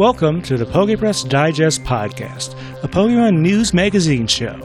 [0.00, 4.56] Welcome to the PokePress Digest Podcast, a Pokemon news magazine show.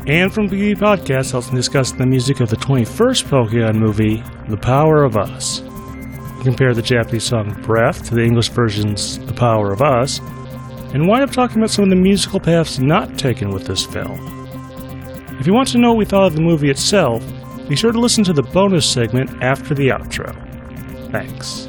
[0.09, 4.57] Anne from PB Podcast helps me discuss the music of the 21st Pokemon movie, The
[4.57, 5.61] Power of Us.
[6.43, 10.23] Compare the Japanese song Breath to the English version's The Power of Us,
[10.93, 14.19] and wind up talking about some of the musical paths not taken with this film.
[15.41, 17.25] If you want to know what we thought of the movie itself,
[17.69, 20.33] be sure to listen to the bonus segment after the outro.
[21.11, 21.69] Thanks.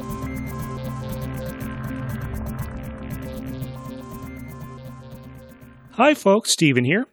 [5.92, 6.50] Hi, folks.
[6.50, 7.06] Steven here.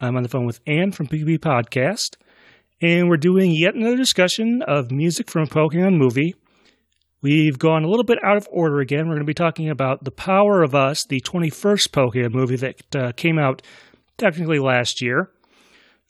[0.00, 2.16] I'm on the phone with Anne from PB Podcast,
[2.80, 6.36] and we're doing yet another discussion of music from a Pokemon movie.
[7.20, 9.08] We've gone a little bit out of order again.
[9.08, 12.96] We're going to be talking about The Power of Us, the 21st Pokemon movie that
[12.96, 13.60] uh, came out
[14.16, 15.30] technically last year.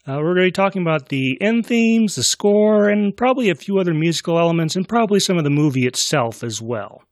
[0.06, 3.54] Uh, we're going to be talking about the end themes, the score, and probably a
[3.54, 7.02] few other musical elements, and probably some of the movie itself as well.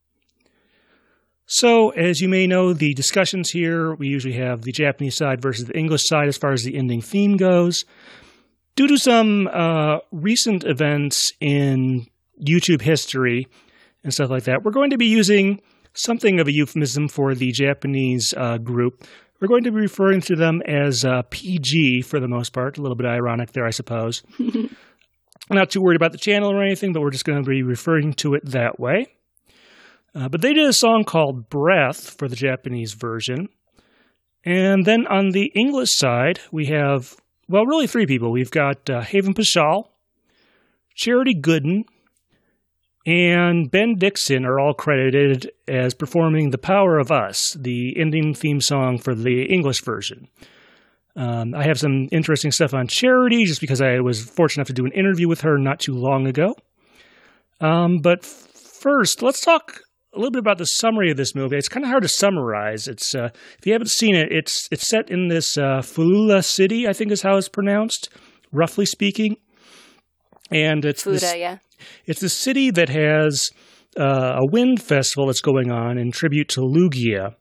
[1.46, 5.66] So, as you may know, the discussions here, we usually have the Japanese side versus
[5.66, 7.86] the English side as far as the ending theme goes.
[8.74, 12.06] Due to some uh, recent events in
[12.46, 13.48] YouTube history
[14.06, 15.60] and stuff like that, we're going to be using
[15.92, 19.04] something of a euphemism for the Japanese uh, group.
[19.40, 22.78] We're going to be referring to them as uh, PG for the most part.
[22.78, 24.22] A little bit ironic there, I suppose.
[25.50, 28.12] Not too worried about the channel or anything, but we're just going to be referring
[28.14, 29.08] to it that way.
[30.14, 33.48] Uh, but they did a song called Breath for the Japanese version.
[34.44, 37.16] And then on the English side, we have,
[37.48, 38.30] well, really three people.
[38.30, 39.90] We've got uh, Haven Paschal,
[40.94, 41.82] Charity Gooden,
[43.06, 48.60] and Ben Dixon are all credited as performing The Power of Us, the ending theme
[48.60, 50.28] song for the English version.
[51.14, 54.82] Um, I have some interesting stuff on Charity just because I was fortunate enough to
[54.82, 56.54] do an interview with her not too long ago.
[57.60, 59.80] Um, but first, let's talk
[60.12, 61.56] a little bit about the summary of this movie.
[61.56, 62.88] It's kind of hard to summarize.
[62.88, 66.86] It's uh, if you haven't seen it, it's it's set in this uh, Fulula City,
[66.86, 68.10] I think is how it's pronounced,
[68.52, 69.36] roughly speaking.
[70.50, 71.58] And it's Fula, this, yeah.
[72.06, 73.50] It's the city that has
[73.98, 77.34] uh, a wind festival that's going on in tribute to Lugia.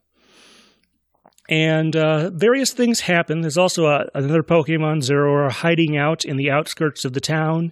[1.47, 3.41] And uh, various things happen.
[3.41, 7.71] There's also a, another Pokemon Zeraora hiding out in the outskirts of the town,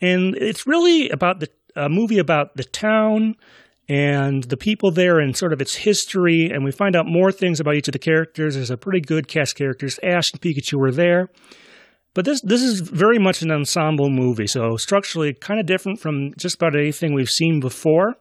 [0.00, 3.36] and it's really about the a movie about the town
[3.88, 6.50] and the people there and sort of its history.
[6.50, 8.54] And we find out more things about each of the characters.
[8.54, 10.00] There's a pretty good cast of characters.
[10.02, 11.28] Ash and Pikachu are there.
[12.16, 16.32] But this this is very much an ensemble movie, so structurally kind of different from
[16.38, 18.14] just about anything we've seen before.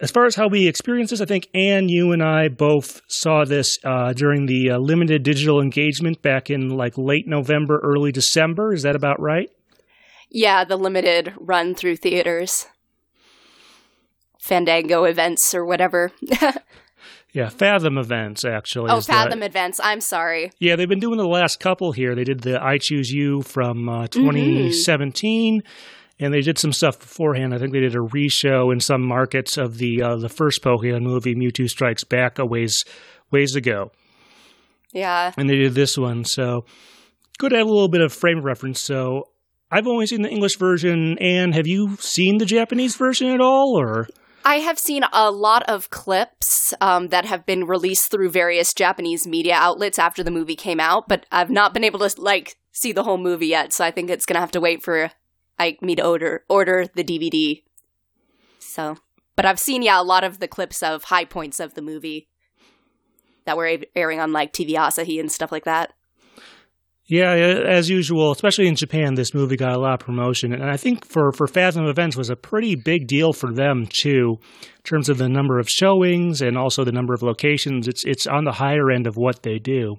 [0.00, 3.44] As far as how we experience this, I think Anne, you and I both saw
[3.44, 8.72] this uh, during the uh, limited digital engagement back in like late November, early December.
[8.72, 9.50] Is that about right?
[10.30, 12.68] Yeah, the limited run through theaters.
[14.40, 16.10] Fandango events or whatever.
[17.32, 18.90] Yeah, Fathom events actually.
[18.90, 19.80] oh, Fathom events.
[19.82, 20.50] I'm sorry.
[20.58, 22.14] Yeah, they've been doing the last couple here.
[22.14, 25.62] They did the I Choose You from uh, 2017,
[26.20, 27.54] and they did some stuff beforehand.
[27.54, 31.02] I think they did a re-show in some markets of the uh, the first Pokemon
[31.02, 32.84] movie, Mewtwo Strikes Back, a ways
[33.30, 33.90] ways ago,
[34.92, 35.32] Yeah.
[35.38, 36.24] and they did this one.
[36.24, 36.66] So
[37.38, 38.78] good to have a little bit of frame of reference.
[38.80, 39.28] So
[39.70, 43.74] I've only seen the English version, and have you seen the Japanese version at all?
[43.80, 44.06] Or
[44.44, 49.26] I have seen a lot of clips um, that have been released through various Japanese
[49.26, 52.92] media outlets after the movie came out, but I've not been able to like see
[52.92, 53.72] the whole movie yet.
[53.72, 55.10] So I think it's gonna have to wait for
[55.58, 57.62] I me to order order the DVD.
[58.58, 58.98] So,
[59.36, 62.28] but I've seen yeah a lot of the clips of high points of the movie
[63.44, 65.92] that were airing on like TV Asahi and stuff like that.
[67.06, 70.76] Yeah, as usual, especially in Japan, this movie got a lot of promotion, and I
[70.76, 75.08] think for for Fathom Events was a pretty big deal for them too, in terms
[75.08, 77.88] of the number of showings and also the number of locations.
[77.88, 79.98] It's it's on the higher end of what they do.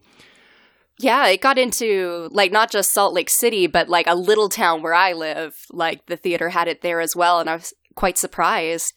[1.00, 4.82] Yeah, it got into like not just Salt Lake City, but like a little town
[4.82, 5.56] where I live.
[5.72, 8.94] Like the theater had it there as well, and I was quite surprised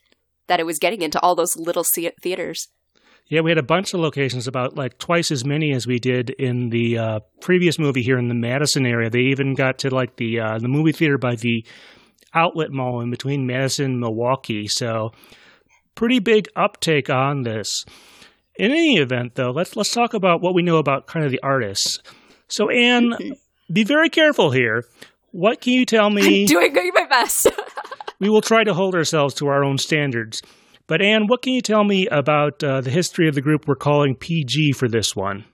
[0.47, 2.69] that it was getting into all those little theaters.
[3.29, 6.31] Yeah, we had a bunch of locations, about like twice as many as we did
[6.31, 9.11] in the uh, previous movie here in the Madison area.
[9.11, 11.65] They even got to like the uh, the movie theater by the
[12.35, 14.69] outlet mall in between Madison and Milwaukee.
[14.69, 15.11] So
[15.97, 17.85] pretty big uptake on this.
[18.59, 21.41] In any event, though, let's let's talk about what we know about kind of the
[21.43, 21.99] artists.
[22.49, 23.13] So, Anne,
[23.73, 24.85] be very careful here.
[25.33, 26.43] What can you tell me?
[26.43, 27.49] I'm doing my best.
[28.21, 30.41] we will try to hold ourselves to our own standards.
[30.89, 33.75] But Anne, what can you tell me about uh, the history of the group we're
[33.75, 35.45] calling PG for this one?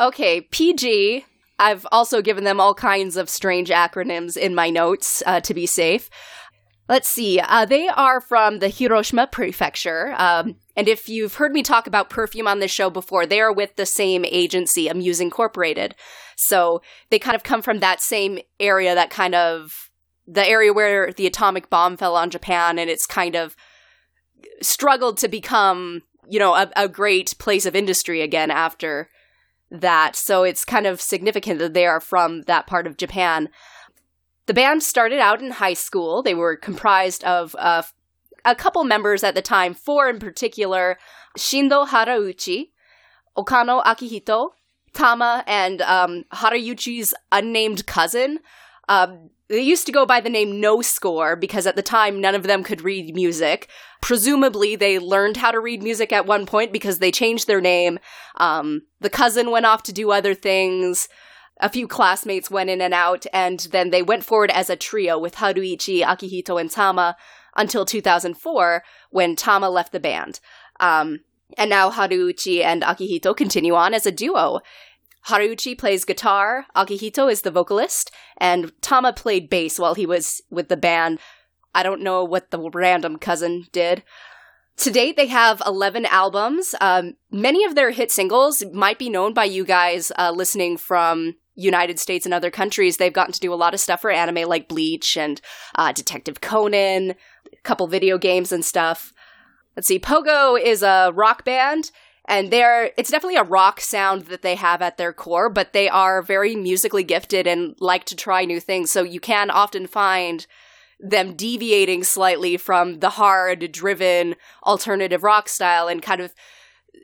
[0.00, 1.24] Okay, PG.
[1.58, 5.66] I've also given them all kinds of strange acronyms in my notes uh, to be
[5.66, 6.10] safe.
[6.88, 7.40] Let's see.
[7.40, 10.14] Uh, they are from the Hiroshima Prefecture.
[10.18, 13.52] Um, and if you've heard me talk about perfume on this show before, they are
[13.52, 15.94] with the same agency, Amuse Incorporated.
[16.36, 19.90] So they kind of come from that same area, that kind of
[20.26, 23.56] the area where the atomic bomb fell on Japan, and it's kind of
[24.62, 29.08] struggled to become, you know, a, a great place of industry again after
[29.70, 30.16] that.
[30.16, 33.48] So it's kind of significant that they are from that part of Japan.
[34.46, 36.22] The band started out in high school.
[36.22, 37.82] They were comprised of uh,
[38.44, 40.98] a couple members at the time, four in particular
[41.38, 42.70] Shindo Haruichi,
[43.36, 44.50] Okano Akihito,
[44.92, 48.38] Tama, and um, Haruichi's unnamed cousin.
[48.88, 52.34] Um, they used to go by the name No Score because at the time none
[52.34, 53.68] of them could read music.
[54.00, 57.98] Presumably, they learned how to read music at one point because they changed their name.
[58.36, 61.08] Um, the cousin went off to do other things
[61.60, 65.18] a few classmates went in and out, and then they went forward as a trio
[65.18, 67.16] with Haruichi, Akihito, and Tama
[67.56, 70.40] until 2004 when Tama left the band.
[70.80, 71.20] Um,
[71.56, 74.60] and now Haruichi and Akihito continue on as a duo.
[75.28, 80.68] Haruichi plays guitar, Akihito is the vocalist, and Tama played bass while he was with
[80.68, 81.18] the band.
[81.74, 84.02] I don't know what the random cousin did.
[84.78, 86.74] To date, they have 11 albums.
[86.80, 91.36] Um, many of their hit singles might be known by you guys uh, listening from
[91.54, 94.48] United States and other countries, they've gotten to do a lot of stuff for anime
[94.48, 95.40] like Bleach and
[95.76, 99.12] uh, Detective Conan, a couple video games and stuff.
[99.76, 101.90] Let's see, Pogo is a rock band,
[102.26, 105.88] and they're it's definitely a rock sound that they have at their core, but they
[105.88, 108.90] are very musically gifted and like to try new things.
[108.90, 110.46] So you can often find
[111.00, 116.34] them deviating slightly from the hard driven alternative rock style and kind of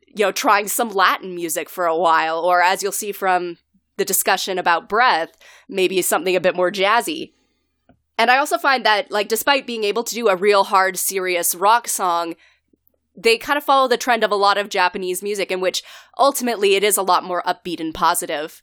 [0.06, 3.58] you know trying some latin music for a while or as you'll see from
[3.96, 5.36] the discussion about breath
[5.68, 7.32] maybe something a bit more jazzy.
[8.18, 11.54] And I also find that, like, despite being able to do a real hard, serious
[11.54, 12.34] rock song,
[13.16, 15.82] they kind of follow the trend of a lot of Japanese music in which
[16.18, 18.62] ultimately it is a lot more upbeat and positive.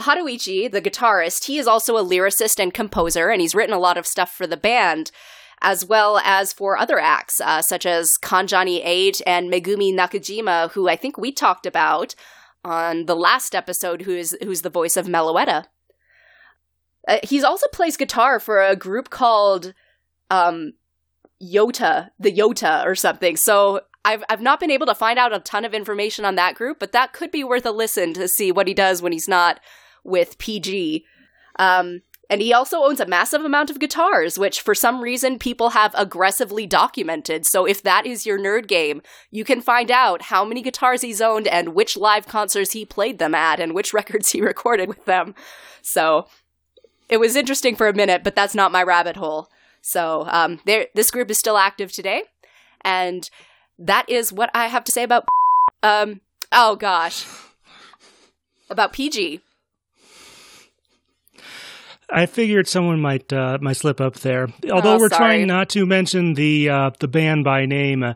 [0.00, 3.98] Haruichi, the guitarist, he is also a lyricist and composer, and he's written a lot
[3.98, 5.10] of stuff for the band,
[5.60, 10.88] as well as for other acts, uh, such as Kanjani 8 and Megumi Nakajima, who
[10.88, 12.14] I think we talked about
[12.64, 15.64] on the last episode, who is who's the voice of Meloetta.
[17.08, 19.74] Uh, he also plays guitar for a group called
[20.30, 20.74] um,
[21.42, 23.36] Yota, the Yota or something.
[23.36, 26.54] So I've I've not been able to find out a ton of information on that
[26.54, 29.28] group, but that could be worth a listen to see what he does when he's
[29.28, 29.60] not
[30.04, 31.04] with PG.
[31.58, 35.70] Um, and he also owns a massive amount of guitars, which for some reason people
[35.70, 37.46] have aggressively documented.
[37.46, 39.00] So if that is your nerd game,
[39.30, 43.18] you can find out how many guitars he's owned and which live concerts he played
[43.18, 45.34] them at and which records he recorded with them.
[45.80, 46.26] So
[47.08, 49.50] it was interesting for a minute, but that's not my rabbit hole.
[49.82, 52.22] So um, there this group is still active today.
[52.82, 53.28] And
[53.78, 55.26] that is what I have to say about.
[55.82, 56.20] Um,
[56.52, 57.26] oh gosh.
[58.70, 59.40] About PG.
[62.10, 64.48] I figured someone might uh, might slip up there.
[64.70, 68.14] Although oh, we're trying not to mention the uh, the band by name, uh,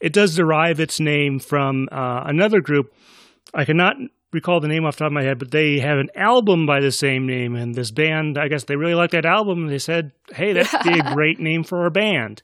[0.00, 2.94] it does derive its name from uh, another group.
[3.52, 3.96] I cannot
[4.34, 6.80] recall the name off the top of my head, but they have an album by
[6.80, 9.78] the same name, and this band, I guess they really liked that album, and they
[9.78, 12.42] said, "Hey, that'd be a great name for our band."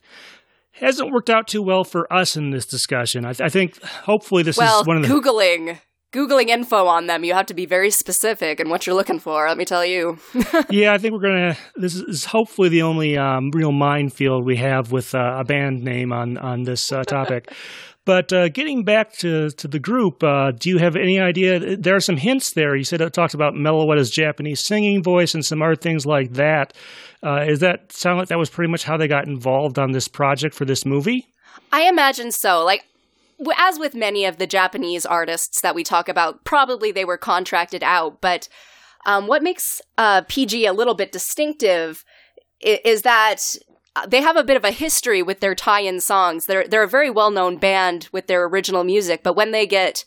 [0.71, 3.25] Hasn't worked out too well for us in this discussion.
[3.25, 5.77] I, th- I think hopefully this well, is one of the googling
[6.11, 9.47] Googling info on them, you have to be very specific in what you're looking for,
[9.47, 10.17] let me tell you.
[10.69, 11.57] yeah, I think we're going to.
[11.77, 16.11] This is hopefully the only um, real minefield we have with uh, a band name
[16.11, 17.53] on, on this uh, topic.
[18.05, 21.77] but uh, getting back to, to the group, uh, do you have any idea?
[21.77, 22.75] There are some hints there.
[22.75, 26.73] You said it talks about Meloetta's Japanese singing voice and some other things like that.
[27.23, 30.07] Uh, is that sound like that was pretty much how they got involved on this
[30.07, 31.27] project for this movie?
[31.71, 32.63] I imagine so.
[32.63, 32.85] Like,
[33.57, 37.83] as with many of the Japanese artists that we talk about, probably they were contracted
[37.83, 38.21] out.
[38.21, 38.49] But
[39.05, 42.03] um, what makes uh, PG a little bit distinctive
[42.59, 43.55] is, that
[44.07, 46.45] they have a bit of a history with their tie-in songs.
[46.45, 50.05] They're they're a very well-known band with their original music, but when they get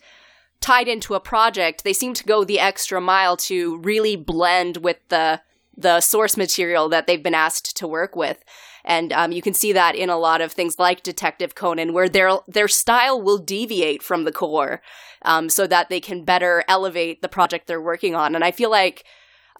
[0.61, 4.97] tied into a project, they seem to go the extra mile to really blend with
[5.09, 5.41] the
[5.76, 8.45] the source material that they've been asked to work with.
[8.85, 12.09] And um, you can see that in a lot of things like Detective Conan, where
[12.09, 14.83] their their style will deviate from the core,
[15.23, 18.35] um, so that they can better elevate the project they're working on.
[18.35, 19.05] And I feel like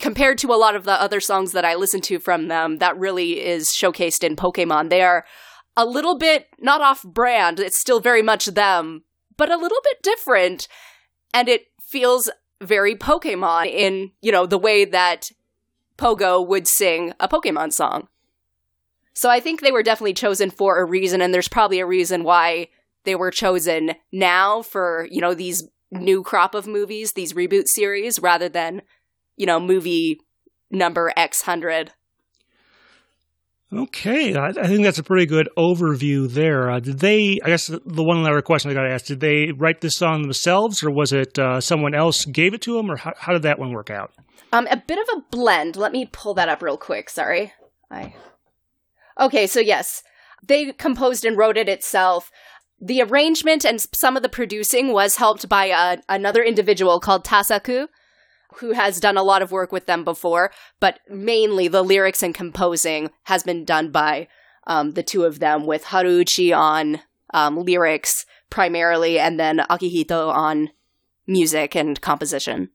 [0.01, 2.99] compared to a lot of the other songs that I listen to from them, that
[2.99, 4.91] really is showcased in Pokemon.
[4.91, 5.25] They are
[5.77, 7.61] a little bit not off brand.
[7.61, 9.05] It's still very much them,
[9.37, 10.69] but a little bit different.
[11.33, 15.31] And it feels very Pokemon in, you know, the way that
[15.97, 18.09] Pogo would sing a Pokemon song.
[19.13, 22.25] So I think they were definitely chosen for a reason, and there's probably a reason
[22.25, 22.69] why
[23.05, 28.19] they were chosen now for, you know, these new crop of movies, these reboot series,
[28.19, 28.83] rather than,
[29.37, 30.21] you know, movie
[30.71, 31.93] number X hundred.
[33.73, 36.71] Okay, I, I, think that's a pretty good overview there.
[36.71, 37.41] Uh, did they?
[37.43, 40.23] I guess the one other question I got to ask: Did they write this song
[40.23, 43.43] themselves, or was it uh, someone else gave it to them, or how, how did
[43.43, 44.13] that one work out?
[44.53, 45.75] Um, a bit of a blend.
[45.75, 47.11] Let me pull that up real quick.
[47.11, 47.53] Sorry,
[47.91, 48.15] I.
[49.19, 50.05] Okay, so yes,
[50.47, 52.31] they composed and wrote it itself.
[52.81, 57.89] The arrangement and some of the producing was helped by uh, another individual called Tasuku,
[58.59, 62.35] who has done a lot of work with them before, but mainly the lyrics and
[62.35, 64.29] composing has been done by
[64.67, 67.01] um, the two of them, with Haruichi on
[67.33, 70.71] um, lyrics primarily, and then Akihito on
[71.27, 72.71] music and composition.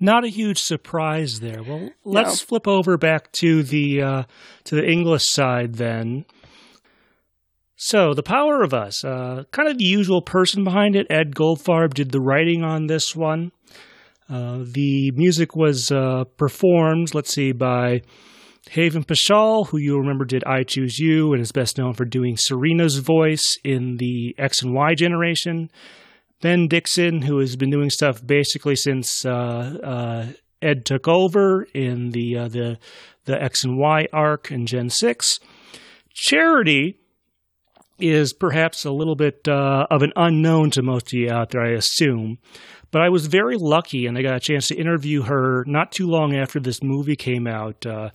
[0.00, 1.62] Not a huge surprise there.
[1.62, 2.46] Well, let's no.
[2.46, 4.22] flip over back to the uh,
[4.64, 6.24] to the English side then.
[7.80, 11.06] So, The Power of Us, uh, kind of the usual person behind it.
[11.08, 13.52] Ed Goldfarb did the writing on this one.
[14.28, 18.02] Uh, the music was uh, performed, let's see, by
[18.70, 22.36] Haven Paschal, who you remember did I Choose You and is best known for doing
[22.36, 25.70] Serena's voice in the X and Y generation.
[26.42, 30.26] Ben Dixon, who has been doing stuff basically since uh, uh
[30.60, 32.78] Ed took over in the uh, the
[33.24, 35.38] the X and Y arc in Gen Six.
[36.12, 36.98] Charity
[37.98, 41.70] is perhaps a little bit of an unknown to most of you out there, I
[41.70, 42.38] assume.
[42.90, 46.06] But I was very lucky, and I got a chance to interview her not too
[46.06, 47.84] long after this movie came out.
[47.84, 48.10] Uh,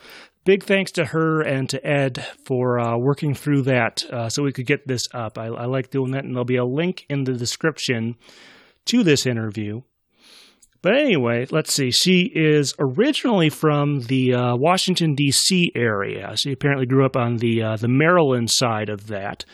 [0.45, 4.51] big thanks to her and to Ed for uh, working through that uh, so we
[4.51, 5.37] could get this up.
[5.37, 8.15] I, I, like doing that, and there'll be a link in the description
[8.85, 9.81] to this interview.
[10.81, 11.91] But anyway, let's see.
[11.91, 15.71] She is originally from the uh, Washington D.C.
[15.75, 16.35] area.
[16.35, 19.45] She apparently grew up on the uh, the Maryland side of that.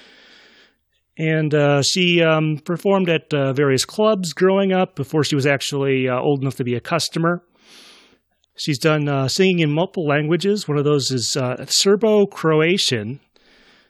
[1.19, 6.07] And uh, she um, performed at uh, various clubs growing up before she was actually
[6.07, 7.43] uh, old enough to be a customer.
[8.55, 10.65] She's done uh, singing in multiple languages.
[10.65, 13.19] One of those is uh, Serbo Croatian.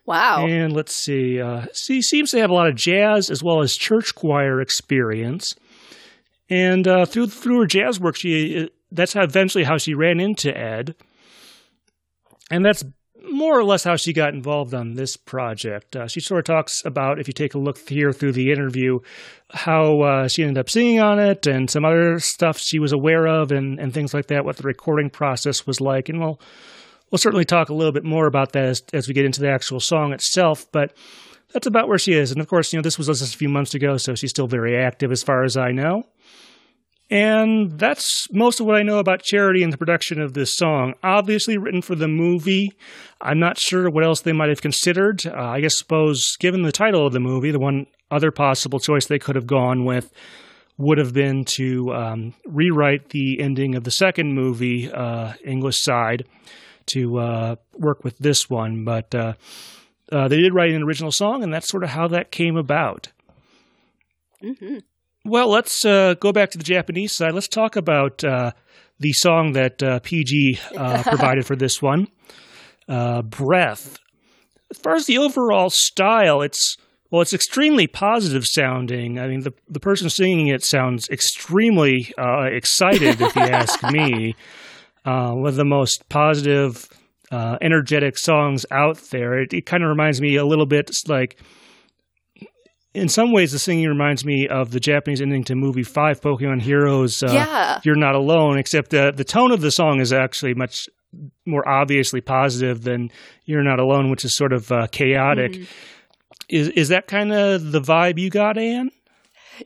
[0.08, 0.48] Wow.
[0.48, 1.40] And let's see.
[1.40, 5.54] Uh, she seems to have a lot of jazz as well as church choir experience.
[6.50, 10.96] And through through her jazz work, she that's how eventually how she ran into Ed.
[12.50, 12.84] And that's
[13.24, 15.96] more or less how she got involved on this project.
[15.96, 19.00] Uh, she sort of talks about, if you take a look here through the interview,
[19.52, 23.28] how uh, she ended up singing on it and some other stuff she was aware
[23.28, 26.10] of and, and things like that, what the recording process was like.
[26.10, 26.40] And we'll,
[27.12, 29.52] we'll certainly talk a little bit more about that as, as we get into the
[29.52, 30.66] actual song itself.
[30.72, 30.94] But
[31.54, 32.32] that's about where she is.
[32.32, 34.48] And of course, you know, this was just a few months ago, so she's still
[34.48, 36.04] very active as far as I know.
[37.10, 40.94] And that's most of what I know about Charity and the production of this song.
[41.01, 42.72] Obviously written for the movie.
[43.20, 45.25] I'm not sure what else they might have considered.
[45.25, 49.08] Uh, I guess, suppose, given the title of the movie, the one other possible choice
[49.08, 50.12] they could have gone with
[50.78, 56.25] would have been to um, rewrite the ending of the second movie, uh, English side,
[56.86, 58.86] to uh, work with this one.
[58.86, 59.34] But uh,
[60.12, 63.10] uh, they did write an original song, and that's sort of how that came about.
[64.44, 64.78] Mm-hmm.
[65.26, 67.34] Well, let's uh, go back to the Japanese side.
[67.34, 68.52] Let's talk about uh,
[69.00, 72.08] the song that uh, PG uh, provided for this one,
[72.88, 73.98] uh, "Breath."
[74.72, 76.78] As far as the overall style, it's
[77.12, 79.20] well, it's extremely positive sounding.
[79.20, 84.36] I mean, the the person singing it sounds extremely uh, excited, if you ask me.
[85.04, 86.88] one of the most positive,
[87.32, 89.42] energetic songs out there.
[89.42, 91.38] It, it kind of reminds me a little bit like
[92.93, 96.62] in some ways, the singing reminds me of the Japanese ending to movie five, Pokemon
[96.62, 97.22] Heroes.
[97.22, 97.79] Uh, yeah.
[97.84, 100.89] You're not alone, except uh, the tone of the song is actually much
[101.46, 103.12] more obviously positive than
[103.46, 105.53] You're Not Alone, which is sort of uh, chaotic.
[105.53, 105.67] Mm.
[106.50, 108.89] Is is that kind of the vibe you got, Anne?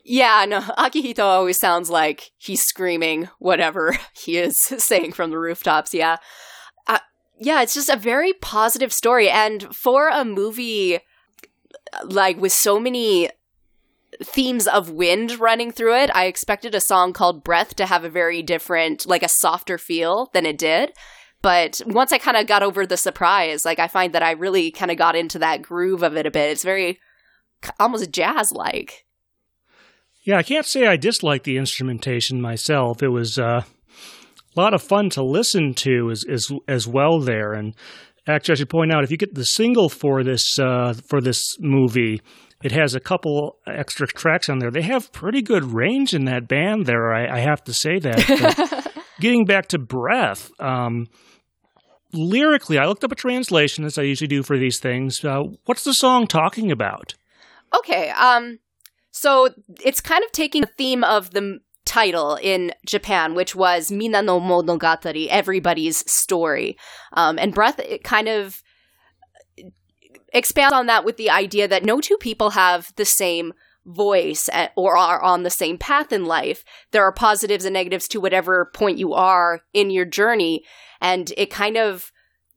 [0.03, 5.93] Yeah, no, Akihito always sounds like he's screaming whatever he is saying from the rooftops.
[5.93, 6.17] Yeah.
[6.87, 6.99] Uh,
[7.39, 9.29] yeah, it's just a very positive story.
[9.29, 10.99] And for a movie
[12.03, 13.29] like with so many
[14.21, 18.09] themes of wind running through it, I expected a song called Breath to have a
[18.09, 20.93] very different, like a softer feel than it did.
[21.41, 24.71] But once I kind of got over the surprise, like I find that I really
[24.71, 26.51] kind of got into that groove of it a bit.
[26.51, 27.00] It's very
[27.79, 29.05] almost jazz like.
[30.23, 33.03] Yeah, I can't say I disliked the instrumentation myself.
[33.03, 33.63] It was uh,
[34.55, 37.75] a lot of fun to listen to as as, as well there, and
[38.25, 41.57] Actually, I should point out if you get the single for this uh, for this
[41.59, 42.21] movie,
[42.63, 44.71] it has a couple extra tracks on there.
[44.71, 47.13] They have pretty good range in that band there.
[47.13, 48.91] I, I have to say that.
[49.19, 51.07] getting back to breath, um,
[52.13, 55.23] lyrically, I looked up a translation as I usually do for these things.
[55.23, 57.15] Uh, what's the song talking about?
[57.75, 58.59] Okay, um,
[59.11, 59.49] so
[59.83, 61.59] it's kind of taking the theme of the
[61.93, 66.75] title in Japan, which was Minna no Monogatari, everybody's story.
[67.13, 68.63] Um, and Breath, kind of
[70.33, 73.53] expands on that with the idea that no two people have the same
[73.85, 76.63] voice or are on the same path in life.
[76.89, 80.63] There are positives and negatives to whatever point you are in your journey.
[81.00, 82.12] And it kind of,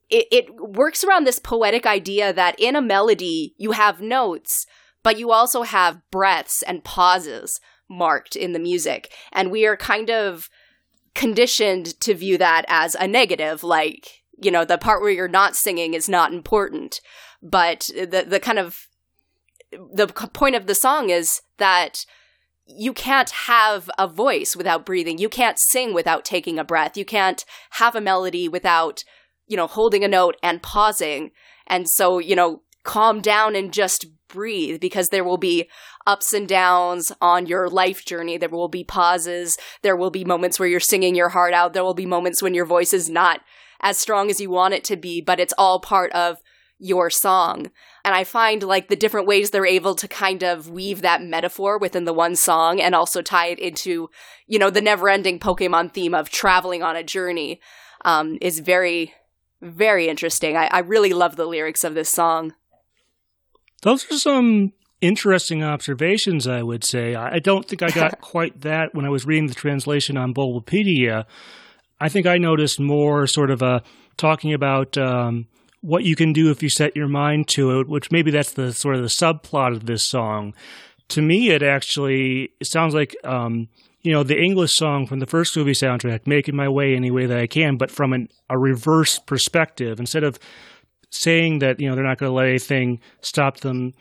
[0.09, 4.64] it, it works around this poetic idea that in a melody, you have notes,
[5.02, 9.12] but you also have breaths and pauses marked in the music.
[9.33, 10.49] And we are kind of
[11.14, 15.57] conditioned to view that as a negative, like, you know, the part where you're not
[15.57, 17.00] singing is not important.
[17.43, 18.88] But the, the kind of,
[19.71, 22.05] the point of the song is that
[22.66, 25.19] you can't have a voice without breathing.
[25.19, 26.97] You can't sing without taking a breath.
[26.97, 29.05] You can't have a melody without,
[29.47, 31.31] you know, holding a note and pausing.
[31.66, 35.69] And so, you know, calm down and just breathe because there will be
[36.07, 38.38] ups and downs on your life journey.
[38.38, 39.59] There will be pauses.
[39.83, 41.73] There will be moments where you're singing your heart out.
[41.73, 43.40] There will be moments when your voice is not
[43.81, 46.38] as strong as you want it to be, but it's all part of
[46.78, 47.71] your song.
[48.05, 51.78] And I find like the different ways they're able to kind of weave that metaphor
[51.78, 54.11] within the one song and also tie it into,
[54.47, 57.61] you know, the never ending Pokemon theme of traveling on a journey
[58.05, 59.14] um, is very,
[59.61, 60.57] very interesting.
[60.57, 62.55] I, I really love the lyrics of this song.
[63.83, 67.14] Those are some interesting observations, I would say.
[67.14, 71.25] I don't think I got quite that when I was reading the translation on Bulbapedia.
[72.00, 73.83] I think I noticed more sort of a
[74.16, 75.47] talking about um,
[75.80, 78.73] what you can do if you set your mind to it, which maybe that's the
[78.73, 80.54] sort of the subplot of this song.
[81.09, 83.68] To me, it actually it sounds like um,
[84.02, 87.26] you know the English song from the first movie soundtrack, "Making My Way Any Way
[87.26, 90.01] That I Can," but from an, a reverse perspective.
[90.01, 90.38] Instead of
[91.16, 93.92] saying that you know they're not going to let anything stop them,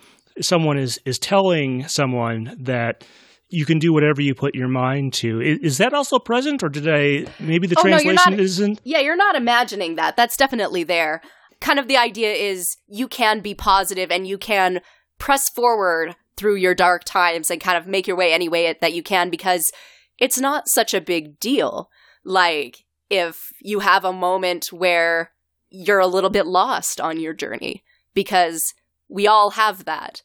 [0.41, 3.03] someone is is telling someone that
[3.49, 5.39] you can do whatever you put your mind to.
[5.39, 8.81] Is, is, that also present, or did I maybe the oh, translation no, not, isn't?
[8.83, 10.17] Yeah, you're not imagining that.
[10.17, 11.21] That's definitely there.
[11.61, 14.81] Kind of the idea is you can be positive and you can
[15.19, 18.93] press forward through your dark times and kind of make your way any way that
[18.93, 19.71] you can because
[20.17, 21.89] it's not such a big deal.
[22.25, 25.31] Like if you have a moment where
[25.75, 27.83] you're a little bit lost on your journey
[28.13, 28.73] because
[29.09, 30.21] we all have that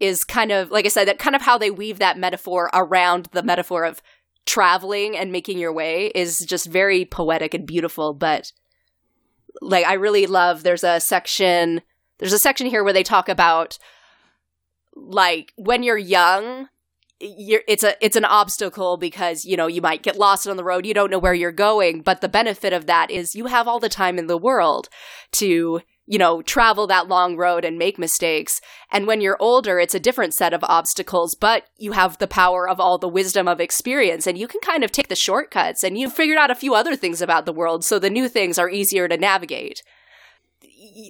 [0.00, 3.28] is kind of like I said that kind of how they weave that metaphor around
[3.32, 4.02] the metaphor of
[4.46, 8.14] traveling and making your way is just very poetic and beautiful.
[8.14, 8.52] But
[9.60, 11.82] like I really love there's a section
[12.18, 13.78] there's a section here where they talk about
[14.94, 16.68] like when you're young
[17.18, 20.84] it's a it's an obstacle because you know you might get lost on the road.
[20.84, 23.80] You don't know where you're going but the benefit of that is you have all
[23.80, 24.88] the time in the world
[25.32, 28.60] to you know travel that long road and make mistakes.
[28.92, 32.68] And when you're older it's a different set of obstacles but you have the power
[32.68, 35.96] of all the wisdom of experience and you can kind of take the shortcuts and
[35.96, 38.68] you've figured out a few other things about the world so the new things are
[38.68, 39.82] easier to navigate.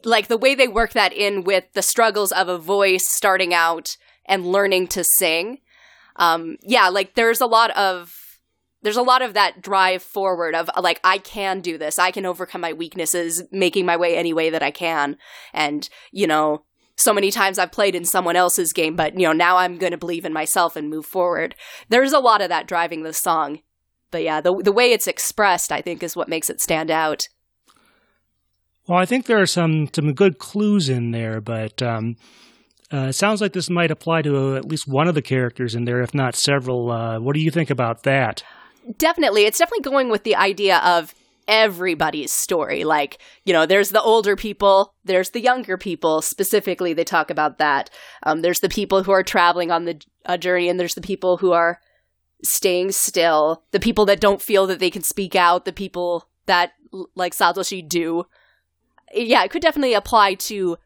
[0.04, 3.96] Like the way they work that in with the struggles of a voice starting out
[4.24, 5.58] and learning to sing
[6.16, 8.26] um, yeah, like there's a lot of
[8.82, 11.98] there's a lot of that drive forward of like I can do this.
[11.98, 15.16] I can overcome my weaknesses, making my way any way that I can.
[15.52, 16.62] And, you know,
[16.96, 19.90] so many times I've played in someone else's game, but you know, now I'm going
[19.90, 21.54] to believe in myself and move forward.
[21.88, 23.60] There's a lot of that driving the song.
[24.10, 27.28] But yeah, the the way it's expressed, I think is what makes it stand out.
[28.86, 32.16] Well, I think there are some some good clues in there, but um
[32.92, 35.74] uh, it sounds like this might apply to uh, at least one of the characters
[35.74, 36.90] in there, if not several.
[36.90, 38.42] Uh, what do you think about that?
[38.98, 39.44] Definitely.
[39.44, 41.14] It's definitely going with the idea of
[41.48, 42.84] everybody's story.
[42.84, 46.22] Like, you know, there's the older people, there's the younger people.
[46.22, 47.90] Specifically, they talk about that.
[48.22, 51.38] Um, there's the people who are traveling on the uh, journey, and there's the people
[51.38, 51.80] who are
[52.42, 56.72] staying still, the people that don't feel that they can speak out, the people that,
[57.14, 58.26] like Satoshi, do.
[59.14, 60.76] Yeah, it could definitely apply to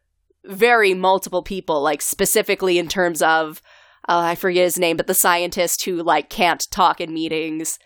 [0.45, 3.63] very multiple people, like specifically in terms of
[4.09, 7.79] uh, I forget his name, but the scientist who like can't talk in meetings,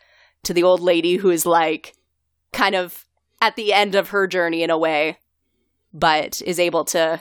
[0.44, 1.94] to the old lady who is like
[2.52, 3.04] kind of
[3.40, 5.18] at the end of her journey in a way,
[5.92, 7.20] but is able to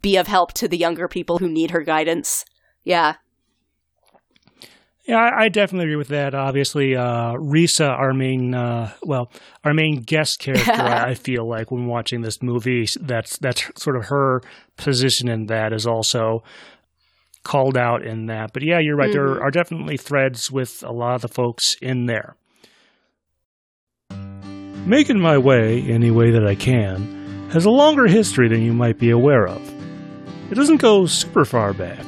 [0.00, 2.44] be of help to the younger people who need her guidance.
[2.84, 3.16] Yeah.
[5.08, 6.34] Yeah, I, I definitely agree with that.
[6.34, 9.32] Obviously, uh, Risa, our main, uh, well,
[9.64, 14.04] our main guest character, I feel like when watching this movie, that's that's sort of
[14.06, 14.42] her
[14.76, 16.42] position in that is also
[17.42, 18.52] called out in that.
[18.52, 19.08] But yeah, you're right.
[19.08, 19.34] Mm-hmm.
[19.34, 22.36] There are definitely threads with a lot of the folks in there.
[24.84, 28.98] Making my way any way that I can has a longer history than you might
[28.98, 29.66] be aware of.
[30.50, 32.04] It doesn't go super far back,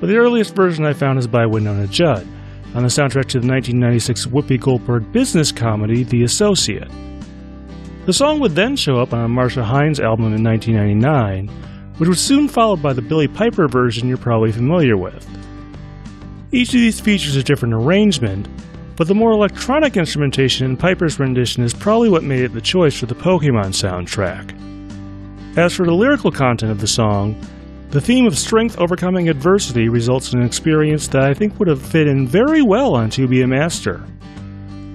[0.00, 2.26] but the earliest version I found is by Wynonna Judd
[2.74, 6.90] on the soundtrack to the 1996 Whoopi Goldberg business comedy The Associate.
[8.06, 11.48] The song would then show up on a Marcia Hines album in 1999,
[11.98, 15.26] which was soon followed by the Billie Piper version you're probably familiar with.
[16.50, 18.48] Each of these features a different arrangement,
[18.96, 22.98] but the more electronic instrumentation in Piper's rendition is probably what made it the choice
[22.98, 24.56] for the Pokemon soundtrack.
[25.56, 27.34] As for the lyrical content of the song,
[27.90, 31.82] the theme of strength overcoming adversity results in an experience that I think would have
[31.82, 33.98] fit in very well on To Be a Master.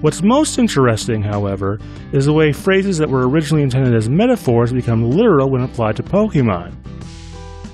[0.00, 1.78] What's most interesting, however,
[2.12, 6.02] is the way phrases that were originally intended as metaphors become literal when applied to
[6.02, 6.74] Pokemon.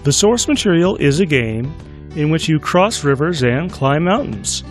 [0.02, 1.72] The source material is a game
[2.16, 4.64] in which you cross rivers and climb mountains.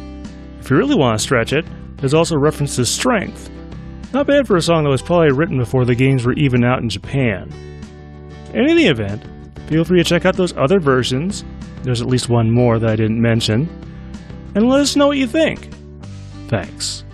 [0.60, 1.66] If you really want to stretch it,
[1.98, 3.50] there's also reference to strength.
[4.14, 6.82] Not bad for a song that was probably written before the games were even out
[6.82, 7.50] in Japan.
[8.54, 9.24] In any event,
[9.72, 11.46] Feel free to check out those other versions.
[11.84, 13.70] There's at least one more that I didn't mention.
[14.54, 15.74] And let us know what you think.
[16.50, 17.06] Thanks.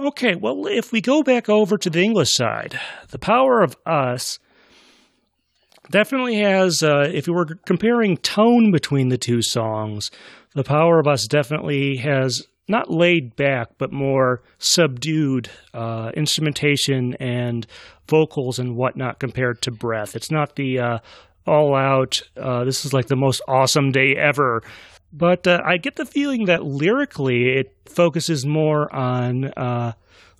[0.00, 2.76] Okay, well, if we go back over to the English side,
[3.10, 4.40] The Power of Us
[5.88, 10.10] definitely has, uh, if you were comparing tone between the two songs,
[10.56, 17.66] The Power of Us definitely has not laid back, but more subdued uh, instrumentation and
[18.08, 20.16] vocals and whatnot compared to Breath.
[20.16, 20.98] It's not the uh,
[21.46, 24.62] all out, uh, this is like the most awesome day ever.
[25.12, 29.94] But uh, I get the feeling that lyrically it focuses more on uh,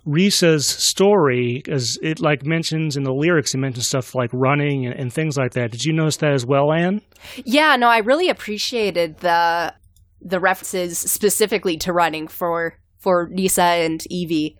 [0.05, 4.95] Risa's story, as it like mentions in the lyrics, it mentions stuff like running and,
[4.95, 5.71] and, things like that.
[5.71, 7.01] Did you notice that as well, Anne?
[7.43, 9.73] Yeah, no, I really appreciated the
[10.21, 14.55] the references specifically to running for for Risa and Eevee.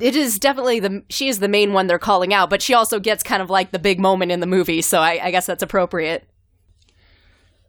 [0.00, 2.98] It is definitely the she is the main one they're calling out, but she also
[2.98, 5.62] gets kind of like the big moment in the movie, so I, I guess that's
[5.62, 6.28] appropriate.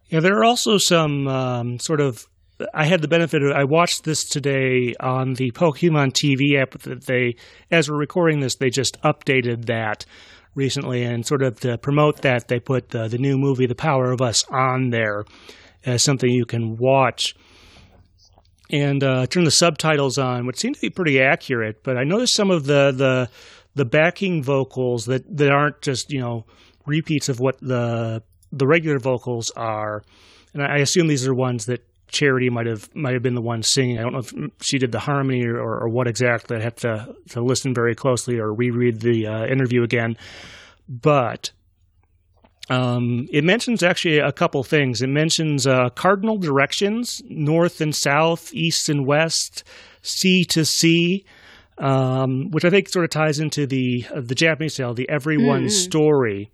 [0.07, 2.27] Yeah, there are also some um, sort of.
[2.73, 7.05] I had the benefit of I watched this today on the Pokemon TV app that
[7.05, 7.35] they,
[7.71, 10.05] as we're recording this, they just updated that
[10.55, 14.11] recently, and sort of to promote that, they put the, the new movie, The Power
[14.11, 15.25] of Us, on there
[15.85, 17.35] as something you can watch.
[18.69, 21.83] And uh, turn the subtitles on, which seem to be pretty accurate.
[21.83, 23.29] But I noticed some of the the
[23.75, 26.45] the backing vocals that, that aren't just you know
[26.85, 30.03] repeats of what the the regular vocals are.
[30.53, 33.63] And I assume these are ones that Charity might have might have been the one
[33.63, 33.97] singing.
[33.97, 36.57] I don't know if she did the harmony or, or, or what exactly.
[36.57, 40.15] I have to to listen very closely or reread the uh, interview again.
[40.87, 41.51] But
[42.69, 45.01] um, it mentions actually a couple things.
[45.01, 49.63] It mentions uh, cardinal directions, north and south, east and west,
[50.01, 51.25] sea to sea,
[51.77, 55.65] um, which I think sort of ties into the uh, the Japanese tale, the everyone
[55.65, 55.71] mm.
[55.71, 56.51] story.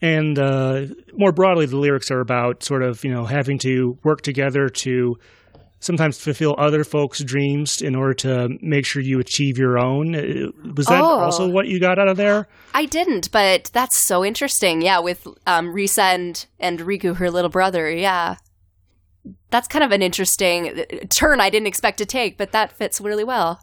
[0.00, 4.20] And uh, more broadly, the lyrics are about sort of you know having to work
[4.20, 5.16] together to
[5.80, 10.14] sometimes fulfill other folks' dreams in order to make sure you achieve your own.
[10.14, 11.20] Uh, was that oh.
[11.20, 12.48] also what you got out of there?
[12.74, 14.82] I didn't, but that's so interesting.
[14.82, 17.90] Yeah, with um, Risa and, and Riku, her little brother.
[17.90, 18.36] Yeah.
[19.50, 23.00] That's kind of an interesting uh, turn I didn't expect to take, but that fits
[23.00, 23.60] really well.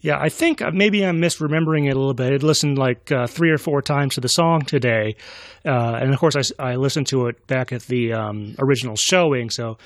[0.00, 2.32] Yeah, I think uh, maybe I'm misremembering it a little bit.
[2.32, 5.16] I listened like uh, three or four times to the song today.
[5.64, 9.50] Uh, and of course, I, I, listened to it back at the um, original showing.
[9.50, 9.76] So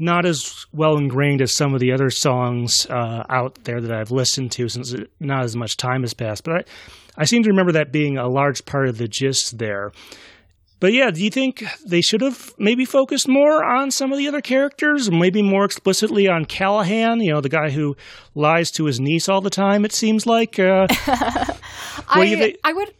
[0.00, 4.10] not as well ingrained as some of the other songs uh, out there that I've
[4.10, 6.44] listened to since not as much time has passed.
[6.44, 9.92] But I, I seem to remember that being a large part of the gist there.
[10.80, 14.26] But yeah, do you think they should have maybe focused more on some of the
[14.26, 17.20] other characters, maybe more explicitly on Callahan?
[17.20, 17.96] You know, the guy who
[18.34, 19.84] lies to his niece all the time.
[19.84, 20.58] It seems like.
[20.58, 20.86] Uh,
[22.08, 22.94] I, I would,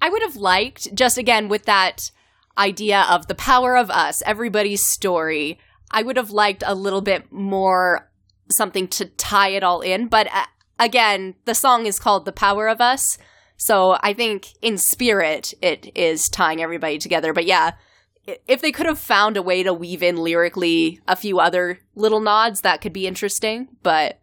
[0.00, 2.12] I would have liked just again with that
[2.56, 5.58] idea of the power of us, everybody's story
[5.90, 8.10] I would have liked a little bit more
[8.50, 10.08] something to tie it all in.
[10.08, 10.46] But uh,
[10.78, 13.18] again, the song is called The Power of Us.
[13.56, 17.32] So I think in spirit, it is tying everybody together.
[17.32, 17.72] But yeah,
[18.46, 22.20] if they could have found a way to weave in lyrically a few other little
[22.20, 23.68] nods, that could be interesting.
[23.82, 24.20] But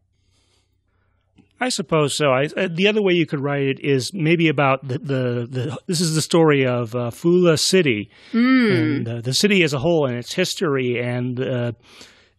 [1.64, 2.32] I suppose so.
[2.32, 5.78] I, uh, the other way you could write it is maybe about the the, the
[5.88, 8.78] this is the story of uh, Fula City mm.
[8.78, 11.72] and uh, the city as a whole and its history and uh,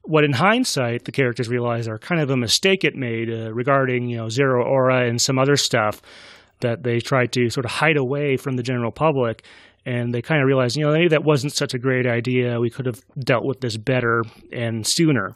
[0.03, 4.11] what in hindsight the characters realize are kind of a mistake it made uh, regarding
[4.11, 6.03] you know Zeraora and some other stuff
[6.61, 9.43] that they tried to sort of hide away from the general public
[9.87, 12.59] and they kind of realized, you know, maybe that wasn't such a great idea.
[12.59, 15.35] We could have dealt with this better and sooner.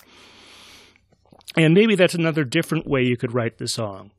[1.56, 4.10] And maybe that's another different way you could write the song.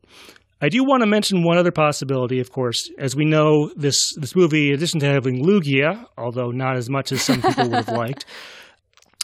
[0.62, 2.90] I do want to mention one other possibility, of course.
[2.98, 7.14] As we know, this, this movie, in addition to having Lugia, although not as much
[7.14, 8.26] as some people would have liked,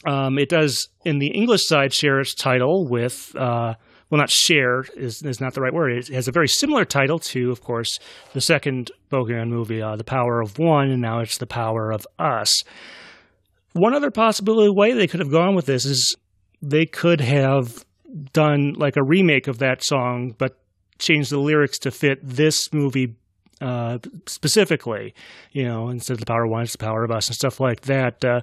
[0.06, 3.74] um, it does, in the English side, share its title with, uh,
[4.10, 5.92] well, not share is, is not the right word.
[5.92, 8.00] It has a very similar title to, of course,
[8.34, 12.08] the second Pokemon movie, uh, The Power of One, and now it's The Power of
[12.18, 12.64] Us.
[13.74, 16.16] One other possibility way they could have gone with this is
[16.62, 17.84] they could have
[18.34, 20.58] done like a remake of that song, but
[21.00, 23.16] changed the lyrics to fit this movie
[23.62, 25.14] uh, specifically.
[25.52, 27.60] You know, instead of the power of one, it's the power of us and stuff
[27.60, 28.24] like that.
[28.24, 28.42] Uh,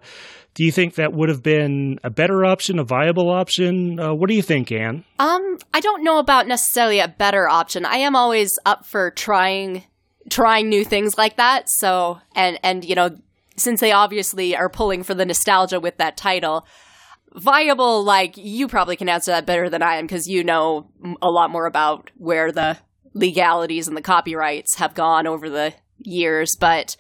[0.55, 3.99] do you think that would have been a better option, a viable option?
[3.99, 5.05] Uh, what do you think, Anne?
[5.19, 7.85] Um, I don't know about necessarily a better option.
[7.85, 9.85] I am always up for trying
[10.31, 11.69] trying new things like that.
[11.69, 13.17] So, and and you know,
[13.57, 16.67] since they obviously are pulling for the nostalgia with that title,
[17.35, 20.89] viable like you probably can answer that better than I am because you know
[21.21, 22.79] a lot more about where the
[23.15, 26.97] legalities and the copyrights have gone over the years, but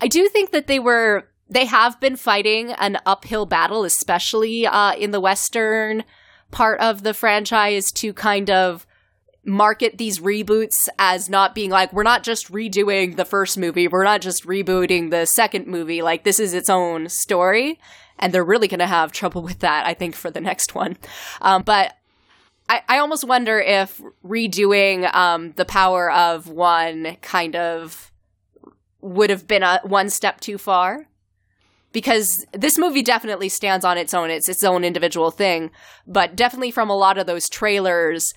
[0.00, 4.94] I do think that they were they have been fighting an uphill battle, especially uh,
[4.94, 6.04] in the western
[6.50, 8.86] part of the franchise, to kind of
[9.44, 14.04] market these reboots as not being like we're not just redoing the first movie, we're
[14.04, 17.78] not just rebooting the second movie, like this is its own story,
[18.18, 20.96] and they're really going to have trouble with that, I think, for the next one.
[21.40, 21.94] Um, but
[22.68, 28.12] I, I almost wonder if redoing um, the power of one kind of
[29.00, 31.06] would have been a one step too far.
[31.92, 35.70] Because this movie definitely stands on its own it's its own individual thing.
[36.06, 38.34] But definitely from a lot of those trailers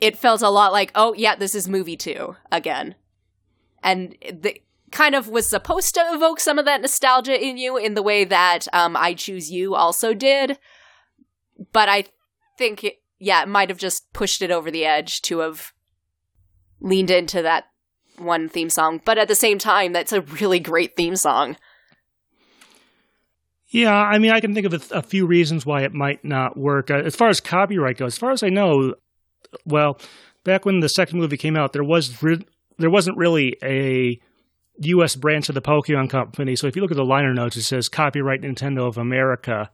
[0.00, 2.94] it felt a lot like oh yeah this is movie 2 again.
[3.82, 4.60] And the
[4.92, 8.24] kind of was supposed to evoke some of that nostalgia in you in the way
[8.24, 10.58] that um, I Choose You also did.
[11.72, 12.04] But I
[12.58, 15.72] think it, yeah, it might have just pushed it over the edge to have
[16.80, 17.64] leaned into that
[18.18, 19.00] one theme song.
[19.04, 21.56] But at the same time, that's a really great theme song.
[23.68, 26.58] Yeah, I mean, I can think of a, a few reasons why it might not
[26.58, 26.90] work.
[26.90, 28.94] Uh, as far as copyright goes, as far as I know,
[29.64, 29.98] well,
[30.44, 32.46] back when the second movie came out, there was re-
[32.78, 34.20] there wasn't really a
[34.78, 35.16] U.S.
[35.16, 36.56] branch of the Pokemon Company.
[36.56, 39.70] So if you look at the liner notes, it says copyright Nintendo of America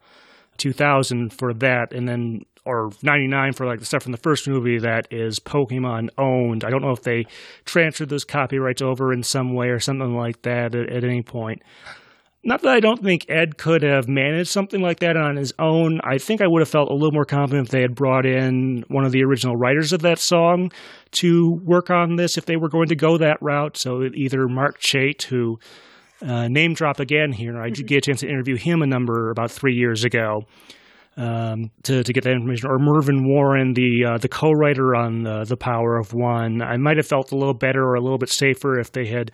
[0.58, 4.78] 2000 for that, and then or 99 for like the stuff from the first movie
[4.78, 6.64] that is Pokemon owned.
[6.64, 7.26] I don't know if they
[7.64, 11.62] transferred those copyrights over in some way or something like that at, at any point.
[12.44, 16.00] Not that I don't think Ed could have managed something like that on his own.
[16.04, 18.84] I think I would have felt a little more confident if they had brought in
[18.88, 20.70] one of the original writers of that song
[21.12, 23.76] to work on this if they were going to go that route.
[23.76, 25.58] So either Mark Chait, who
[26.22, 27.60] uh, name drop again here.
[27.60, 30.46] I did get a chance to interview him a number about three years ago
[31.16, 32.70] um, to to get that information.
[32.70, 36.62] Or Mervyn Warren, the uh, the co-writer on the, the Power of One.
[36.62, 39.32] I might have felt a little better or a little bit safer if they had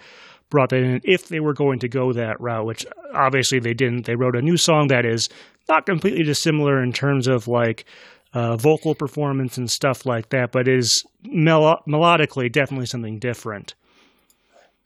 [0.50, 4.06] brought that in if they were going to go that route, which obviously they didn't.
[4.06, 5.28] They wrote a new song that is
[5.68, 7.84] not completely dissimilar in terms of like
[8.32, 13.74] uh, vocal performance and stuff like that, but is mel- melodically definitely something different.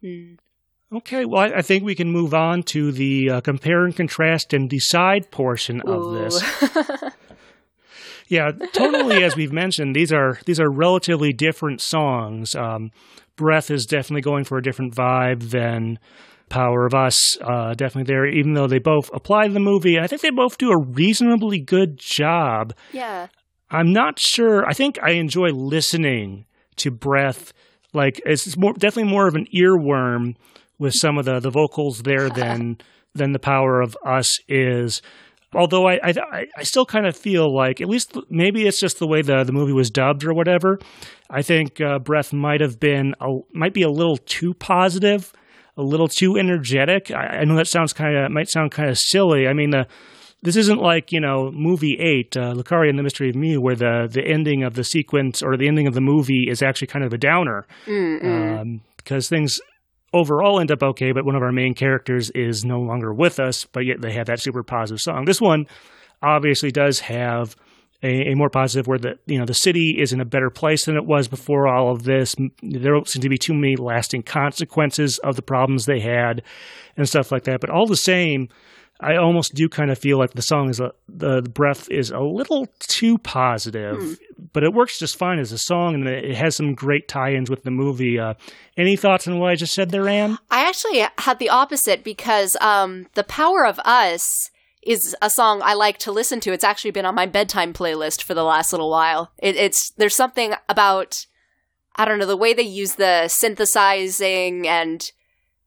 [0.03, 0.39] Mm.
[0.91, 4.55] Okay, well, I, I, think we can move on to the uh, compare and contrast
[4.55, 6.43] and decide portion of this.
[8.29, 9.23] yeah, totally.
[9.23, 12.55] As we've mentioned, these are these are relatively different songs.
[12.55, 12.91] Um,
[13.39, 15.99] Breath is definitely going for a different vibe than
[16.51, 17.39] Power of Us.
[17.41, 19.99] Uh, definitely there, even though they both apply to the movie.
[19.99, 22.75] I think they both do a reasonably good job.
[22.93, 23.29] Yeah.
[23.71, 24.67] I'm not sure.
[24.67, 26.47] I think I enjoy listening
[26.77, 27.53] to Breath.
[27.95, 30.35] Like it's more definitely more of an earworm
[30.79, 32.79] with some of the the vocals there than
[33.15, 35.01] than the power of us is.
[35.55, 39.07] Although I I, I still kind of feel like at least maybe it's just the
[39.07, 40.79] way the the movie was dubbed or whatever.
[41.31, 45.33] I think uh, Breath might have been a, might be a little too positive,
[45.77, 47.11] a little too energetic.
[47.11, 49.47] I, I know that sounds kind of might sound kind of silly.
[49.47, 49.87] I mean the
[50.43, 53.75] this isn't like you know movie eight, uh, Lucario and the Mystery of Mew, where
[53.75, 57.05] the the ending of the sequence or the ending of the movie is actually kind
[57.05, 57.67] of a downer
[58.63, 59.61] um, because things
[60.13, 63.65] overall end up okay, but one of our main characters is no longer with us,
[63.65, 65.25] but yet they have that super positive song.
[65.25, 65.67] This one
[66.23, 67.57] obviously does have
[68.03, 70.85] a, a, more positive where the you know the city is in a better place
[70.85, 72.35] than it was before all of this.
[72.63, 76.43] There don't seem to be too many lasting consequences of the problems they had
[76.97, 77.61] and stuff like that.
[77.61, 78.49] But all the same,
[79.01, 82.21] I almost do kind of feel like the song is a, the breath is a
[82.21, 83.97] little too positive.
[84.01, 84.13] Hmm.
[84.53, 87.63] but it works just fine as a song, and it has some great tie-ins with
[87.63, 88.19] the movie.
[88.19, 88.35] Uh,
[88.77, 90.39] any thoughts on what I just said there, Anne?
[90.51, 95.75] I actually had the opposite because um, "The Power of Us." is a song I
[95.75, 96.53] like to listen to.
[96.53, 99.33] It's actually been on my bedtime playlist for the last little while.
[99.37, 101.27] It, it's there's something about
[101.97, 105.11] I don't know the way they use the synthesizing and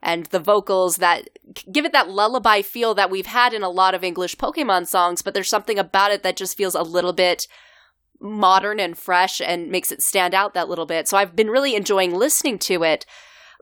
[0.01, 1.29] and the vocals that
[1.71, 5.21] give it that lullaby feel that we've had in a lot of English Pokemon songs,
[5.21, 7.47] but there's something about it that just feels a little bit
[8.19, 11.07] modern and fresh and makes it stand out that little bit.
[11.07, 13.05] So I've been really enjoying listening to it,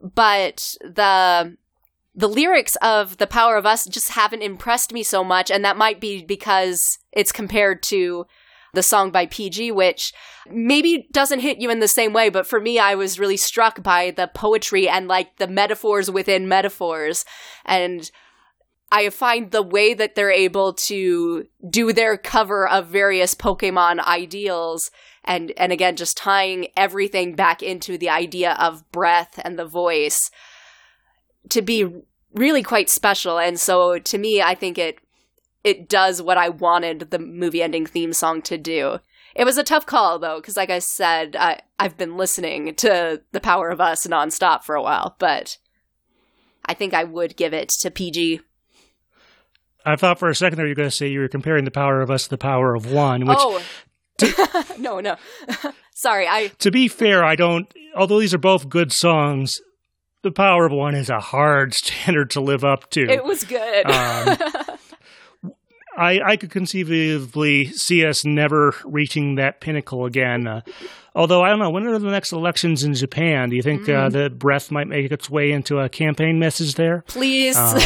[0.02, 1.58] but the
[2.16, 5.78] the lyrics of The Power of Us just haven't impressed me so much and that
[5.78, 8.26] might be because it's compared to
[8.74, 10.14] the song by PG, which
[10.50, 13.82] maybe doesn't hit you in the same way, but for me, I was really struck
[13.84, 17.26] by the poetry and like the metaphors within metaphors.
[17.66, 18.10] And
[18.92, 24.92] I find the way that they're able to do their cover of various Pokemon ideals
[25.24, 30.32] and and again just tying everything back into the idea of breath and the voice
[31.50, 31.86] to be
[32.34, 35.00] really quite special and so to me I think it
[35.70, 39.00] it does what I wanted the movie ending theme song to do.
[39.36, 43.22] It was a tough call though, because like I said, I, I've been listening to
[43.32, 45.58] The Power of Us nonstop for a while, but
[46.66, 48.42] I think I would give it to PG.
[49.86, 51.72] I thought for a second there you were going to say you were comparing The
[51.72, 53.38] Power of Us to The Power of One, which.
[53.40, 53.62] Oh.
[54.80, 55.16] no, no.
[55.96, 56.48] Sorry, I.
[56.60, 57.72] To be fair, I don't.
[57.96, 59.60] Although these are both good songs,
[60.24, 63.02] The Power of One is a hard standard to live up to.
[63.02, 63.86] It was good.
[63.86, 64.38] Um,
[66.00, 70.48] I, I could conceivably see us never reaching that pinnacle again.
[70.48, 70.62] Uh,
[71.14, 73.50] although I don't know, when are the next elections in Japan?
[73.50, 73.94] Do you think mm.
[73.94, 77.04] uh, the breath might make its way into a campaign message there?
[77.08, 77.58] Please.
[77.58, 77.82] Um,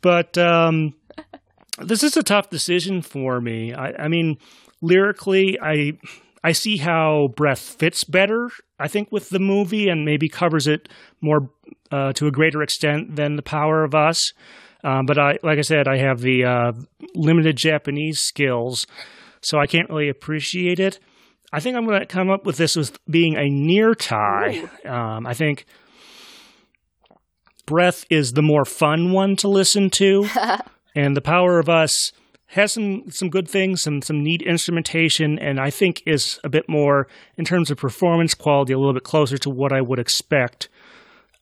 [0.00, 0.94] but um,
[1.82, 3.74] this is a tough decision for me.
[3.74, 4.38] I, I mean,
[4.80, 5.98] lyrically, I
[6.44, 8.50] I see how breath fits better.
[8.78, 10.88] I think with the movie and maybe covers it
[11.20, 11.50] more
[11.90, 14.32] uh, to a greater extent than the power of us.
[14.82, 16.72] Um, but I, like I said, I have the uh,
[17.14, 18.86] limited Japanese skills,
[19.40, 20.98] so I can't really appreciate it.
[21.52, 24.68] I think I'm going to come up with this as being a near tie.
[24.84, 25.66] Um, I think
[27.66, 30.28] Breath is the more fun one to listen to,
[30.94, 32.12] and The Power of Us
[32.46, 36.68] has some some good things, some some neat instrumentation, and I think is a bit
[36.68, 40.68] more in terms of performance quality, a little bit closer to what I would expect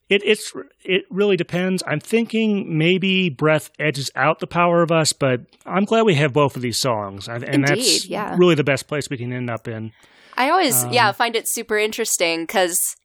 [0.09, 0.53] it it's
[0.85, 1.83] it really depends.
[1.87, 6.33] I'm thinking maybe Breath edges out the power of us, but I'm glad we have
[6.33, 8.35] both of these songs, and Indeed, that's yeah.
[8.39, 9.93] really the best place we can end up in.
[10.37, 12.97] I always um, yeah find it super interesting because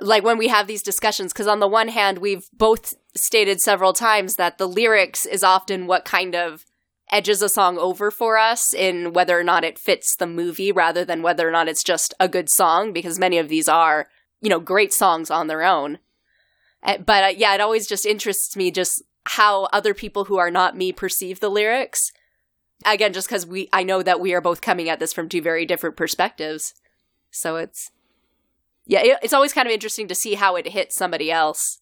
[0.00, 3.92] like when we have these discussions because on the one hand we've both stated several
[3.92, 6.64] times that the lyrics is often what kind of
[7.10, 11.04] edges a song over for us in whether or not it fits the movie rather
[11.04, 14.08] than whether or not it's just a good song because many of these are
[14.40, 15.98] you know great songs on their own
[16.82, 20.76] but uh, yeah, it always just interests me just how other people who are not
[20.76, 22.12] me perceive the lyrics.
[22.86, 25.42] Again, just because we, I know that we are both coming at this from two
[25.42, 26.74] very different perspectives.
[27.30, 27.90] So it's,
[28.86, 31.78] yeah, it, it's always kind of interesting to see how it hits somebody else.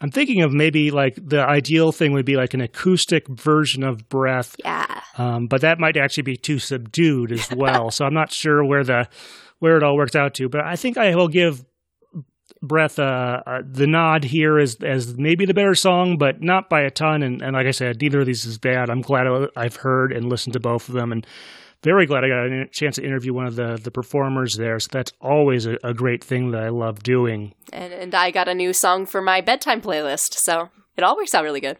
[0.00, 4.08] I'm thinking of maybe like the ideal thing would be like an acoustic version of
[4.08, 4.56] Breath.
[4.58, 5.00] Yeah.
[5.16, 7.90] Um, but that might actually be too subdued as well.
[7.92, 9.08] so I'm not sure where the
[9.60, 10.48] where it all works out to.
[10.48, 11.64] But I think I will give
[12.66, 16.80] Breath, uh, uh, the nod here is as maybe the better song, but not by
[16.80, 17.22] a ton.
[17.22, 18.90] And, and like I said, neither of these is bad.
[18.90, 21.26] I'm glad I've heard and listened to both of them, and
[21.82, 24.80] very glad I got a chance to interview one of the the performers there.
[24.80, 27.54] So that's always a, a great thing that I love doing.
[27.72, 31.34] And, and I got a new song for my bedtime playlist, so it all works
[31.34, 31.76] out really good.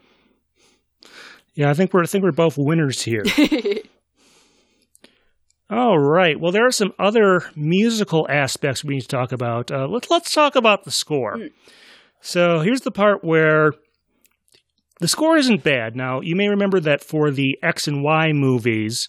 [1.55, 3.25] Yeah, I think we're I think we're both winners here.
[5.71, 6.39] All right.
[6.39, 9.71] Well, there are some other musical aspects we need to talk about.
[9.71, 11.37] Uh, let, let's talk about the score.
[11.37, 11.51] Mm.
[12.21, 13.73] So here's the part where
[15.01, 15.97] the score isn't bad.
[15.97, 19.09] Now, you may remember that for the X and Y movies,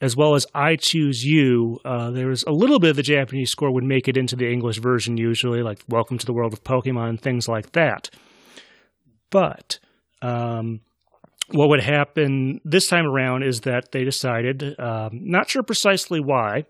[0.00, 3.50] as well as I Choose You, uh, there was a little bit of the Japanese
[3.50, 6.64] score would make it into the English version usually, like Welcome to the World of
[6.64, 8.10] Pokemon and things like that.
[9.30, 9.78] But
[10.20, 10.80] um,
[11.48, 16.64] what would happen this time around is that they decided, um, not sure precisely why,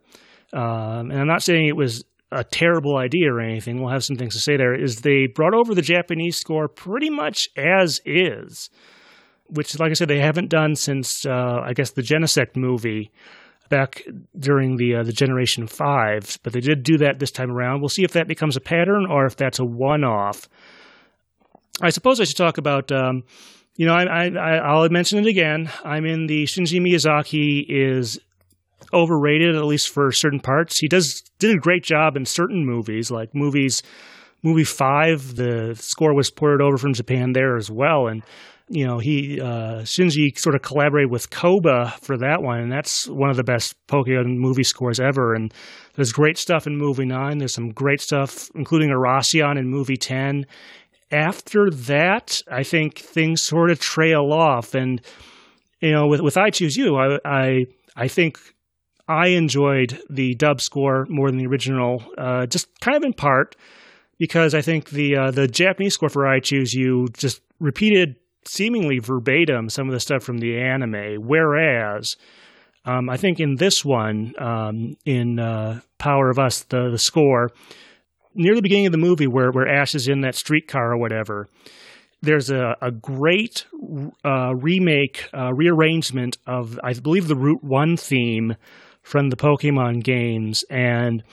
[0.53, 3.81] um, and I'm not saying it was a terrible idea or anything.
[3.81, 4.75] We'll have some things to say there.
[4.75, 8.71] Is they brought over the Japanese score pretty much as is,
[9.47, 13.11] which, like I said, they haven't done since uh, I guess the Genesect movie
[13.69, 14.03] back
[14.39, 16.39] during the uh, the Generation Five.
[16.43, 17.81] But they did do that this time around.
[17.81, 20.49] We'll see if that becomes a pattern or if that's a one off.
[21.81, 22.91] I suppose I should talk about.
[22.91, 23.25] Um,
[23.77, 25.71] you know, I, I, I'll mention it again.
[25.85, 28.21] I'm in the Shinji Miyazaki is
[28.93, 30.79] overrated at least for certain parts.
[30.79, 33.83] He does did a great job in certain movies, like movies
[34.43, 35.37] movie five.
[35.37, 38.23] The score was ported over from Japan there as well, and
[38.69, 43.09] you know he uh, Shinji sort of collaborated with Koba for that one, and that's
[43.09, 45.35] one of the best Pokemon movie scores ever.
[45.35, 45.53] And
[45.95, 47.39] there's great stuff in movie nine.
[47.39, 50.47] There's some great stuff, including Oración in movie ten.
[51.13, 55.01] After that, I think things sort of trail off, and
[55.81, 58.39] you know, with with I Choose You, I I, I think
[59.07, 63.57] I enjoyed the dub score more than the original, uh, just kind of in part
[64.19, 68.99] because I think the uh, the Japanese score for I Choose You just repeated seemingly
[68.99, 72.17] verbatim some of the stuff from the anime, whereas
[72.85, 77.51] um, I think in this one, um, in uh, Power of Us, the the score
[78.35, 81.49] near the beginning of the movie where where Ash is in that streetcar or whatever.
[82.23, 83.67] There's a, a great
[84.25, 88.55] uh, remake, uh, rearrangement of, I believe, the Route 1 theme
[89.03, 90.65] from the Pokemon games.
[90.71, 91.25] And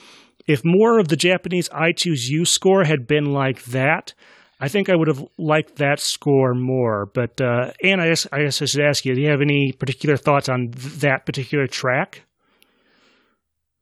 [0.48, 4.14] if more of the Japanese I Choose You score had been like that,
[4.58, 7.06] I think I would have liked that score more.
[7.06, 9.70] But, uh, Anne, I guess, I guess I should ask you do you have any
[9.70, 12.22] particular thoughts on th- that particular track?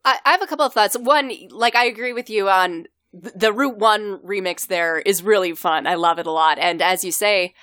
[0.05, 0.97] I have a couple of thoughts.
[0.97, 5.87] One, like, I agree with you on the Route 1 remix there is really fun.
[5.87, 6.59] I love it a lot.
[6.59, 7.55] And as you say,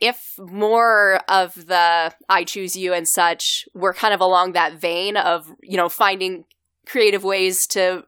[0.00, 5.16] if more of the I choose you and such were kind of along that vein
[5.16, 6.44] of, you know, finding
[6.86, 8.04] creative ways to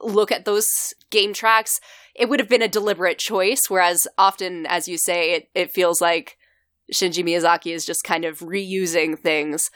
[0.00, 1.80] look at those game tracks,
[2.14, 3.68] it would have been a deliberate choice.
[3.68, 6.36] Whereas often, as you say, it, it feels like
[6.92, 9.70] Shinji Miyazaki is just kind of reusing things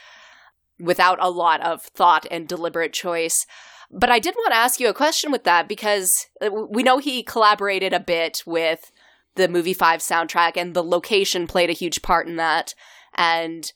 [0.80, 3.46] without a lot of thought and deliberate choice.
[3.92, 6.98] But I did want to ask you a question with that because uh, we know
[6.98, 8.90] he collaborated a bit with
[9.34, 12.74] the movie 5 soundtrack and the location played a huge part in that.
[13.14, 13.70] And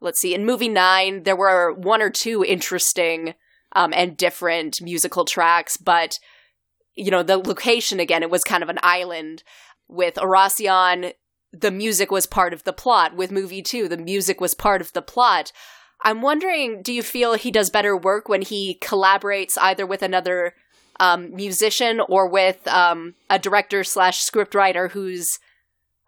[0.00, 3.34] let's see, in movie 9 there were one or two interesting
[3.76, 6.18] um, and different musical tracks, but
[6.96, 9.42] you know, the location again, it was kind of an island
[9.88, 11.12] with Oración
[11.60, 13.14] the music was part of the plot.
[13.14, 15.52] With movie two, the music was part of the plot.
[16.04, 20.54] I'm wondering, do you feel he does better work when he collaborates either with another
[21.00, 25.38] um, musician or with um, a director slash scriptwriter who's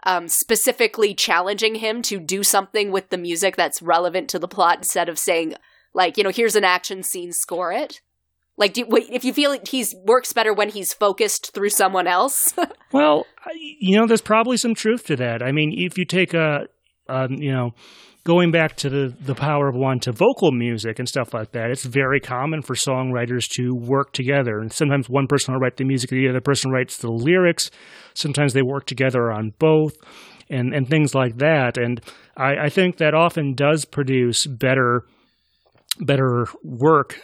[0.04, 4.78] um, specifically challenging him to do something with the music that's relevant to the plot
[4.78, 5.54] instead of saying,
[5.94, 8.00] like, you know, here's an action scene, score it?
[8.58, 12.54] Like, do, if you feel he's works better when he's focused through someone else?
[12.92, 13.26] well,
[13.80, 15.42] you know, there's probably some truth to that.
[15.42, 16.68] I mean, if you take a,
[17.08, 17.74] um, you know,
[18.26, 21.70] going back to the, the power of one to vocal music and stuff like that,
[21.70, 24.58] it's very common for songwriters to work together.
[24.58, 27.70] And sometimes one person will write the music, the other person writes the lyrics.
[28.14, 29.94] Sometimes they work together on both
[30.50, 31.78] and, and things like that.
[31.78, 32.00] And
[32.36, 35.04] I, I think that often does produce better
[36.00, 37.20] better work.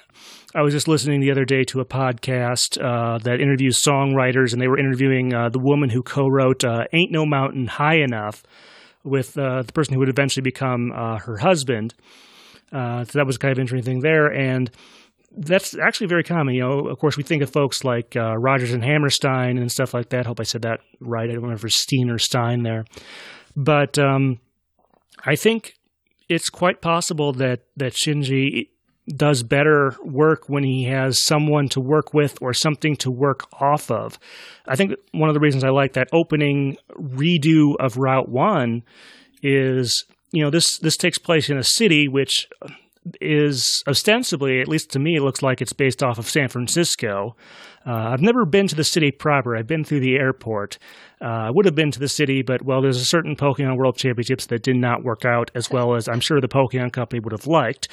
[0.54, 4.62] I was just listening the other day to a podcast uh, that interviews songwriters, and
[4.62, 8.42] they were interviewing uh, the woman who co-wrote uh, "Ain't No Mountain High Enough,"
[9.04, 11.94] with uh, the person who would eventually become uh, her husband.
[12.72, 14.70] Uh, so that was kind of interesting thing there, and
[15.36, 16.54] that's actually very common.
[16.54, 19.92] You know, of course, we think of folks like uh, Rodgers and Hammerstein and stuff
[19.92, 20.26] like that.
[20.26, 21.28] Hope I said that right.
[21.28, 22.84] I don't remember Steen or Stein there,
[23.56, 24.40] but um,
[25.24, 25.74] I think
[26.28, 28.68] it's quite possible that that Shinji
[29.16, 33.90] does better work when he has someone to work with or something to work off
[33.90, 34.18] of.
[34.66, 38.82] I think one of the reasons I like that opening redo of Route 1
[39.42, 42.48] is, you know, this this takes place in a city which
[43.20, 47.36] is ostensibly, at least to me, it looks like it's based off of San Francisco.
[47.84, 49.56] Uh, I've never been to the city proper.
[49.56, 50.78] I've been through the airport.
[51.20, 53.96] Uh, I would have been to the city, but well, there's a certain Pokemon World
[53.96, 57.32] Championships that did not work out as well as I'm sure the Pokemon Company would
[57.32, 57.88] have liked.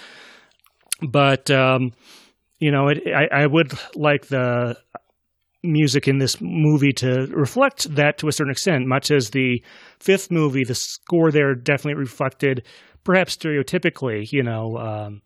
[1.02, 1.94] But um,
[2.60, 4.78] you know, it, I, I would like the
[5.64, 9.64] music in this movie to reflect that to a certain extent, much as the
[10.00, 12.66] fifth movie, the score there definitely reflected,
[13.04, 15.22] perhaps stereotypically, you know, um,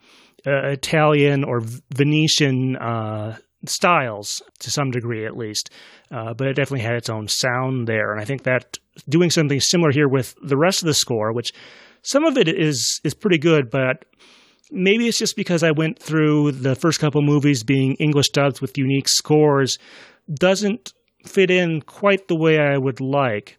[0.46, 1.62] uh, Italian or
[1.96, 5.70] Venetian uh, styles to some degree, at least.
[6.12, 8.78] Uh, but it definitely had its own sound there, and I think that
[9.10, 11.54] doing something similar here with the rest of the score, which
[12.02, 14.06] some of it is is pretty good, but
[14.74, 18.78] maybe it's just because I went through the first couple movies being English dubs with
[18.78, 19.78] unique scores,
[20.34, 20.94] doesn't
[21.26, 23.58] fit in quite the way I would like.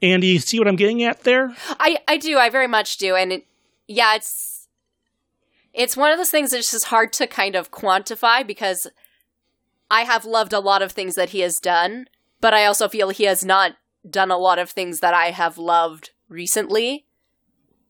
[0.00, 1.54] Andy, you see what I'm getting at there?
[1.80, 2.38] I, I do.
[2.38, 3.14] I very much do.
[3.14, 3.46] And it,
[3.86, 4.68] yeah, it's
[5.72, 8.86] it's one of those things that's just hard to kind of quantify because
[9.90, 12.06] I have loved a lot of things that he has done,
[12.40, 13.76] but I also feel he has not
[14.08, 17.06] done a lot of things that I have loved recently.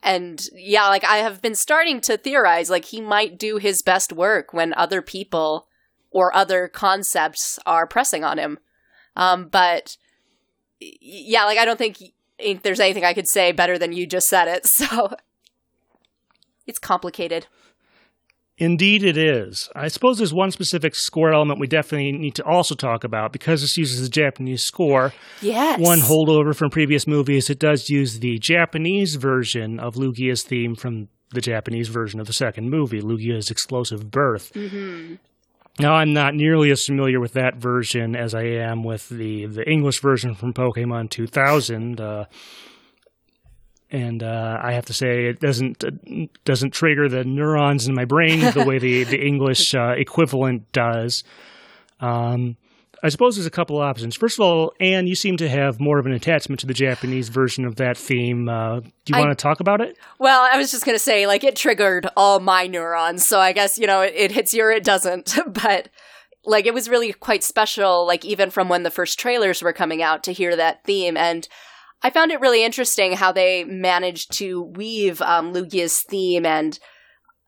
[0.03, 4.13] And yeah, like I have been starting to theorize like he might do his best
[4.13, 5.69] work when other people
[6.11, 8.59] or other concepts are pressing on him.
[9.17, 9.97] Um, but
[10.81, 12.03] yeah, like I don't think
[12.63, 14.67] there's anything I could say better than you just said it.
[14.77, 15.15] So
[16.67, 17.47] it's complicated.
[18.63, 19.69] Indeed, it is.
[19.75, 23.61] I suppose there's one specific score element we definitely need to also talk about because
[23.61, 25.13] this uses the Japanese score.
[25.41, 25.81] Yes.
[25.81, 31.09] One holdover from previous movies, it does use the Japanese version of Lugia's theme from
[31.33, 34.53] the Japanese version of the second movie, Lugia's Explosive Birth.
[34.53, 35.15] Mm-hmm.
[35.81, 39.69] Now, I'm not nearly as familiar with that version as I am with the, the
[39.69, 42.01] English version from Pokemon 2000.
[42.01, 42.27] Uh,
[43.93, 45.91] and uh, I have to say it doesn't uh,
[46.45, 51.23] doesn't trigger the neurons in my brain the way the the English uh, equivalent does.
[52.01, 52.57] Um,
[53.05, 54.15] I suppose there's a couple of options.
[54.15, 57.29] First of all, Anne, you seem to have more of an attachment to the Japanese
[57.31, 58.49] version of that theme.
[58.49, 59.97] Uh, do you want to talk about it?
[60.21, 63.27] Well, I was just going to say, like, it triggered all my neurons.
[63.27, 65.37] So I guess, you know, it, it hits you or it doesn't.
[65.49, 65.89] but,
[66.45, 70.01] like, it was really quite special, like, even from when the first trailers were coming
[70.01, 71.17] out to hear that theme.
[71.17, 71.49] And
[72.03, 76.79] I found it really interesting how they managed to weave um, Lugia's theme and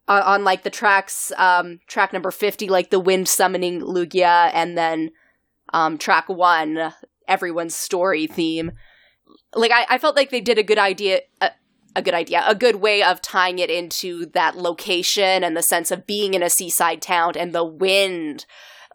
[0.06, 4.76] uh, on like the tracks, um, track number 50, like the wind summoning Lugia, and
[4.78, 5.10] then
[5.72, 6.92] um, track one,
[7.26, 8.72] everyone's story theme.
[9.54, 11.20] Like, I, I felt like they did a good idea.
[11.40, 11.50] Uh,
[11.96, 15.92] a good idea, a good way of tying it into that location and the sense
[15.92, 18.46] of being in a seaside town and the wind.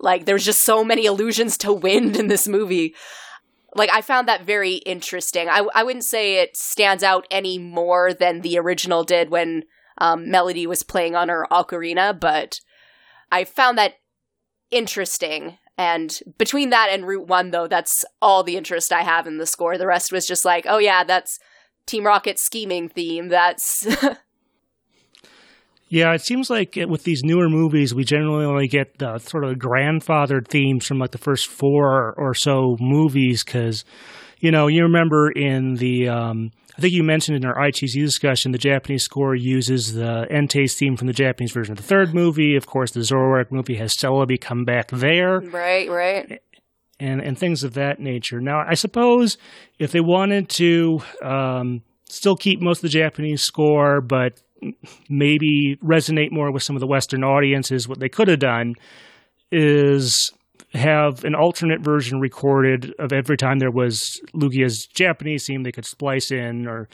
[0.02, 2.94] Like, there's just so many allusions to wind in this movie
[3.76, 5.50] like I found that very interesting.
[5.50, 9.64] I I wouldn't say it stands out any more than the original did when
[9.98, 12.62] um, Melody was playing on her ocarina, but
[13.32, 13.96] I found that
[14.72, 15.58] interesting.
[15.78, 19.46] And between that and Route One, though, that's all the interest I have in the
[19.46, 19.78] score.
[19.78, 21.40] The rest was just like, oh yeah, that's
[21.86, 23.30] Team Rocket scheming theme.
[23.30, 23.88] That's
[25.90, 29.58] Yeah, it seems like with these newer movies, we generally only get the sort of
[29.58, 33.44] grandfathered themes from like the first four or so movies.
[33.44, 33.84] Because,
[34.40, 38.52] you know, you remember in the, um, I think you mentioned in our ITZU discussion,
[38.52, 42.56] the Japanese score uses the Entei's theme from the Japanese version of the third movie.
[42.56, 45.40] Of course, the Zoroark movie has Celebi come back there.
[45.40, 46.40] Right, right.
[47.00, 48.40] And, and things of that nature.
[48.40, 49.38] Now, I suppose
[49.80, 54.40] if they wanted to um, still keep most of the Japanese score, but
[55.10, 58.76] maybe resonate more with some of the Western audiences, what they could have done
[59.52, 60.32] is
[60.74, 65.86] have an alternate version recorded of every time there was Lugia's Japanese theme they could
[65.86, 66.88] splice in, or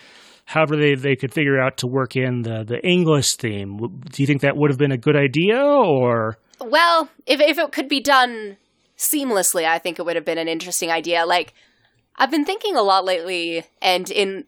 [0.45, 3.77] however they, they could figure out to work in the, the English theme.
[3.77, 6.37] Do you think that would have been a good idea, or?
[6.61, 8.57] Well, if, if it could be done
[8.97, 11.25] seamlessly, I think it would have been an interesting idea.
[11.25, 11.53] Like,
[12.15, 14.45] I've been thinking a lot lately, and in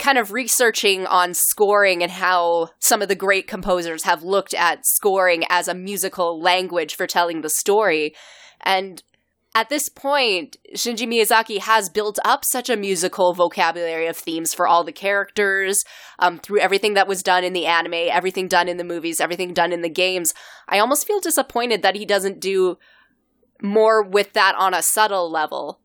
[0.00, 4.86] kind of researching on scoring and how some of the great composers have looked at
[4.86, 8.14] scoring as a musical language for telling the story.
[8.62, 9.02] And
[9.54, 14.66] at this point, Shinji Miyazaki has built up such a musical vocabulary of themes for
[14.66, 15.84] all the characters,
[16.18, 19.52] um, through everything that was done in the anime, everything done in the movies, everything
[19.52, 20.32] done in the games.
[20.68, 22.78] I almost feel disappointed that he doesn't do
[23.60, 25.79] more with that on a subtle level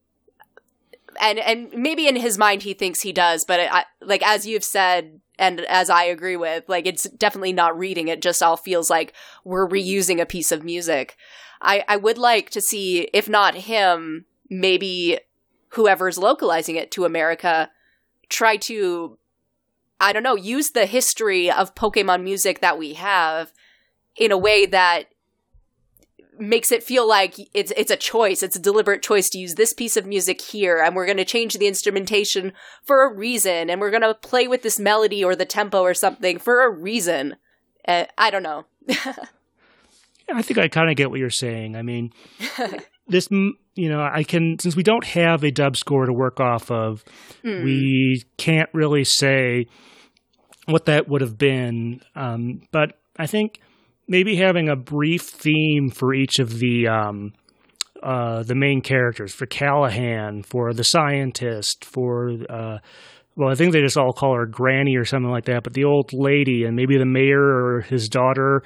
[1.20, 4.64] and and maybe in his mind he thinks he does, but I, like as you've
[4.64, 8.08] said, and as I agree with, like it's definitely not reading.
[8.08, 9.14] It just all feels like
[9.44, 11.18] we're reusing a piece of music.
[11.62, 15.20] I I would like to see, if not him, maybe
[15.70, 17.70] whoever's localizing it to America,
[18.30, 19.18] try to,
[20.00, 23.52] I don't know, use the history of Pokemon music that we have
[24.16, 25.08] in a way that
[26.40, 28.44] makes it feel like it's it's a choice.
[28.44, 31.26] It's a deliberate choice to use this piece of music here, and we're going to
[31.26, 35.36] change the instrumentation for a reason, and we're going to play with this melody or
[35.36, 37.36] the tempo or something for a reason.
[37.88, 38.66] Uh, I don't know.
[40.34, 41.76] I think I kind of get what you're saying.
[41.76, 42.12] I mean,
[43.08, 46.72] this, you know, I can since we don't have a dub score to work off
[46.72, 47.04] of,
[47.44, 47.64] mm.
[47.64, 49.68] we can't really say
[50.66, 52.02] what that would have been.
[52.16, 53.60] Um, but I think
[54.08, 57.34] maybe having a brief theme for each of the um,
[58.04, 62.78] uh, the main characters for Callahan, for the scientist, for uh,
[63.36, 65.64] well, I think they just all call her Granny or something like that.
[65.64, 68.64] But the old lady and maybe the mayor or his daughter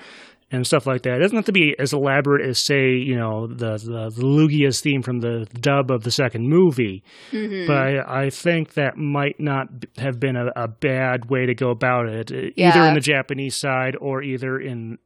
[0.52, 1.18] and stuff like that.
[1.18, 4.82] It doesn't have to be as elaborate as, say, you know, the the, the Lugia's
[4.82, 7.04] theme from the dub of the second movie.
[7.32, 7.68] Mm-hmm.
[7.68, 9.68] But I, I, think that might not
[9.98, 12.70] have been a, a bad way to go about it, yeah.
[12.70, 14.98] either in the Japanese side or either in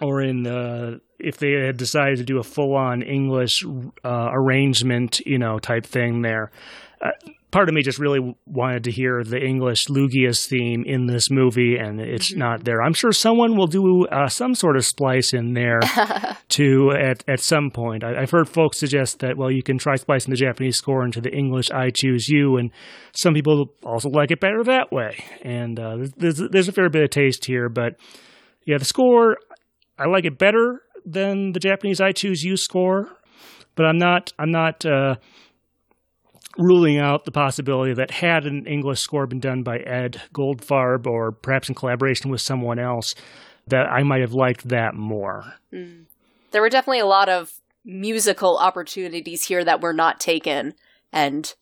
[0.00, 3.64] or in the if they had decided to do a full on English
[4.04, 6.50] uh, arrangement, you know, type thing there.
[7.02, 7.10] uh,
[7.50, 11.76] part of me just really wanted to hear the English Lugia's theme in this movie,
[11.76, 12.38] and it's mm-hmm.
[12.38, 12.82] not there.
[12.82, 15.80] I'm sure someone will do uh, some sort of splice in there
[16.50, 18.04] to at at some point.
[18.04, 21.20] I, have heard folks suggest that well, you can try splicing the Japanese score into
[21.20, 22.70] the English "I Choose You," and
[23.12, 25.24] some people also like it better that way.
[25.42, 27.96] And uh, there's there's a fair bit of taste here, but
[28.64, 29.36] yeah, the score
[30.00, 33.08] I like it better than the Japanese "I Choose You" score,
[33.74, 34.84] but I'm not I'm not.
[34.84, 35.16] Uh,
[36.58, 41.32] ruling out the possibility that had an English score been done by Ed Goldfarb or
[41.32, 43.14] perhaps in collaboration with someone else,
[43.68, 45.54] that I might have liked that more.
[45.72, 46.06] Mm.
[46.50, 47.52] There were definitely a lot of
[47.84, 50.74] musical opportunities here that were not taken,
[51.12, 51.54] and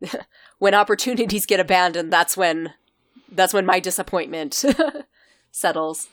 [0.58, 2.72] when opportunities get abandoned, that's when
[3.30, 4.64] that's when my disappointment
[5.50, 6.08] settles.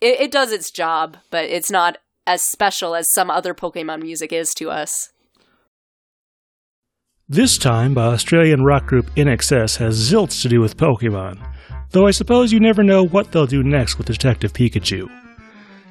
[0.00, 4.32] It, it does its job, but it's not as special as some other Pokemon music
[4.32, 5.10] is to us.
[7.28, 11.38] This time by Australian rock group INXS has zilts to do with Pokemon,
[11.90, 15.08] though I suppose you never know what they'll do next with Detective Pikachu.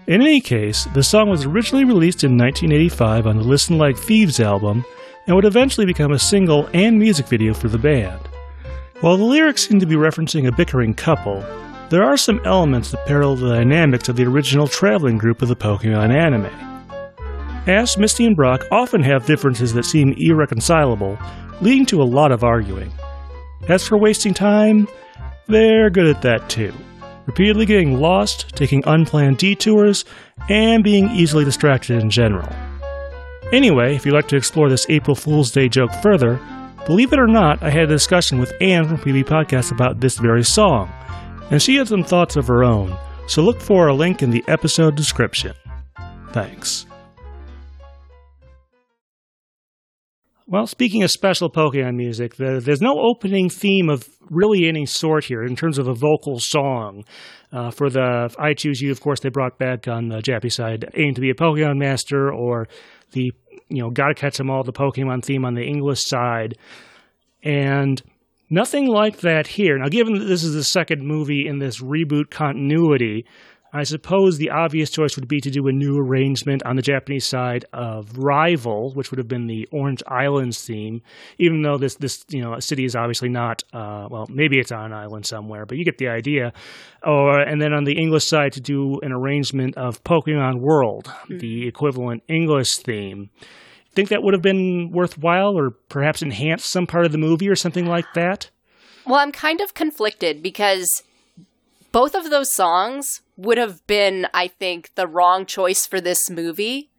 [0.07, 4.39] In any case, the song was originally released in 1985 on the Listen Like Thieves
[4.39, 4.83] album
[5.27, 8.19] and would eventually become a single and music video for the band.
[9.01, 11.43] While the lyrics seem to be referencing a bickering couple,
[11.89, 15.55] there are some elements that parallel the dynamics of the original traveling group of the
[15.55, 16.45] Pokemon anime.
[17.67, 21.17] Ash, Misty, and Brock often have differences that seem irreconcilable,
[21.61, 22.91] leading to a lot of arguing.
[23.67, 24.87] As for wasting time,
[25.47, 26.73] they're good at that too.
[27.25, 30.05] Repeatedly getting lost, taking unplanned detours,
[30.47, 32.47] and being easily distracted in general.
[33.51, 36.39] Anyway, if you'd like to explore this April Fool's Day joke further,
[36.85, 40.17] believe it or not, I had a discussion with Anne from PB Podcast about this
[40.17, 40.87] very song,
[41.49, 42.97] and she had some thoughts of her own,
[43.27, 45.53] so look for a link in the episode description.
[46.31, 46.85] Thanks.
[50.51, 55.25] Well, speaking of special Pokemon music, the, there's no opening theme of really any sort
[55.25, 57.05] here in terms of a vocal song.
[57.51, 60.85] Uh, for the I Choose You, of course, they brought back on the Jappy side
[60.95, 62.67] Aim to be a Pokemon Master or
[63.11, 63.31] the,
[63.69, 66.57] you know, Gotta Catch 'em All, the Pokemon theme on the English side.
[67.43, 68.01] And
[68.49, 69.77] nothing like that here.
[69.77, 73.25] Now, given that this is the second movie in this reboot continuity,
[73.71, 77.27] I suppose the obvious choice would be to do a new arrangement on the Japanese
[77.27, 81.01] side of Rival, which would have been the Orange Islands theme.
[81.37, 84.85] Even though this this you know city is obviously not uh, well, maybe it's on
[84.85, 86.51] an island somewhere, but you get the idea.
[87.03, 91.37] Or and then on the English side to do an arrangement of Pokemon World, mm-hmm.
[91.37, 93.29] the equivalent English theme.
[93.99, 97.55] Think that would have been worthwhile, or perhaps enhance some part of the movie, or
[97.57, 98.49] something like that.
[99.05, 101.03] Well, I'm kind of conflicted because
[101.91, 106.91] both of those songs would have been, I think, the wrong choice for this movie.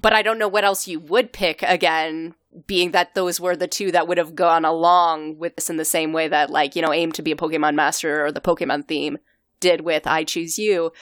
[0.00, 2.36] But I don't know what else you would pick again,
[2.68, 5.84] being that those were the two that would have gone along with this in the
[5.84, 8.86] same way that, like, you know, Aim to be a Pokemon Master or the Pokemon
[8.86, 9.18] theme
[9.58, 10.92] did with I Choose You.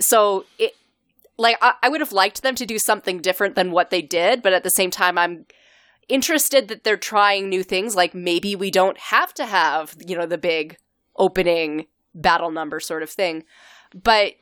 [0.00, 0.74] So it,
[1.38, 4.42] like, I, I would have liked them to do something different than what they did,
[4.42, 5.46] but at the same time, I'm
[6.08, 7.96] interested that they're trying new things.
[7.96, 10.76] Like, maybe we don't have to have, you know, the big
[11.16, 13.44] opening battle number sort of thing.
[13.94, 14.34] But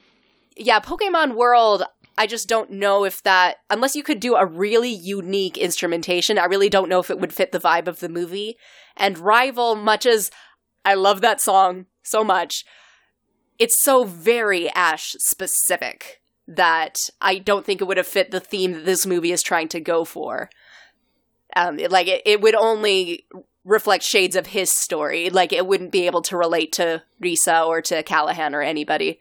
[0.57, 1.84] yeah, Pokemon World,
[2.18, 6.45] I just don't know if that, unless you could do a really unique instrumentation, I
[6.45, 8.57] really don't know if it would fit the vibe of the movie.
[8.97, 10.30] And Rival, much as
[10.84, 12.64] I love that song so much,
[13.59, 16.20] it's so very Ash specific
[16.51, 19.68] that I don't think it would have fit the theme that this movie is trying
[19.68, 20.51] to go for.
[21.55, 23.24] Um, like it, it would only
[23.64, 25.30] reflect shades of his story.
[25.30, 29.20] Like it wouldn't be able to relate to Risa or to Callahan or anybody.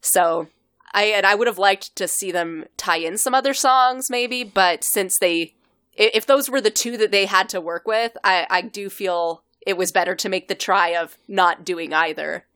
[0.00, 0.48] So
[0.92, 4.42] I and I would have liked to see them tie in some other songs maybe,
[4.42, 5.54] but since they
[5.92, 9.42] if those were the two that they had to work with, I, I do feel
[9.66, 12.46] it was better to make the try of not doing either.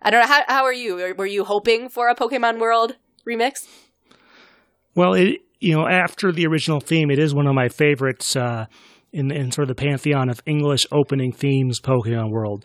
[0.00, 1.14] I don't know how how are you?
[1.16, 2.96] Were you hoping for a Pokemon World
[3.28, 3.66] remix?
[4.94, 8.36] Well, it you know after the original theme, it is one of my favorites.
[8.36, 8.66] Uh,
[9.12, 12.64] in, in sort of the pantheon of English opening themes Pokemon World.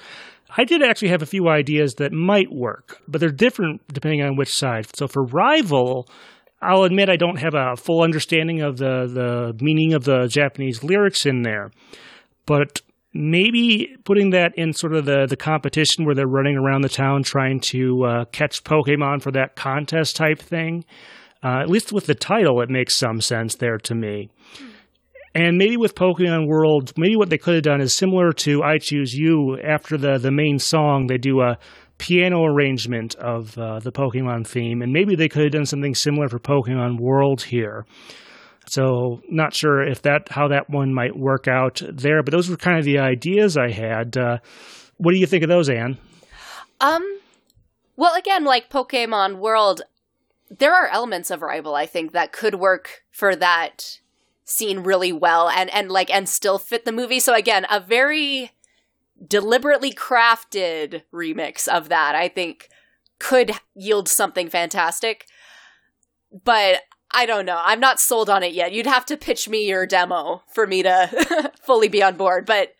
[0.55, 4.37] I did actually have a few ideas that might work, but they're different depending on
[4.37, 4.87] which side.
[4.95, 6.07] So for Rival,
[6.61, 10.83] I'll admit I don't have a full understanding of the, the meaning of the Japanese
[10.83, 11.71] lyrics in there.
[12.45, 12.81] But
[13.17, 17.23] maybe putting that in sort of the, the competition where they're running around the town
[17.23, 20.85] trying to uh, catch Pokemon for that contest type thing,
[21.43, 24.29] uh, at least with the title, it makes some sense there to me.
[25.33, 28.77] And maybe with Pokemon World, maybe what they could have done is similar to I
[28.79, 29.59] Choose You.
[29.63, 31.57] After the, the main song, they do a
[31.99, 34.81] piano arrangement of uh, the Pokemon theme.
[34.81, 37.85] And maybe they could have done something similar for Pokemon World here.
[38.67, 42.57] So not sure if that how that one might work out there, but those were
[42.57, 44.17] kind of the ideas I had.
[44.17, 44.39] Uh,
[44.97, 45.97] what do you think of those, Anne?
[46.81, 47.19] Um,
[47.95, 49.81] well, again, like Pokemon World,
[50.49, 53.99] there are elements of Rival I think that could work for that
[54.43, 57.19] scene really well, and and like and still fit the movie.
[57.19, 58.51] So again, a very
[59.25, 62.69] deliberately crafted remix of that, I think,
[63.19, 65.25] could yield something fantastic.
[66.43, 66.81] But
[67.11, 67.59] I don't know.
[67.63, 68.73] I'm not sold on it yet.
[68.73, 72.45] You'd have to pitch me your demo for me to fully be on board.
[72.45, 72.75] But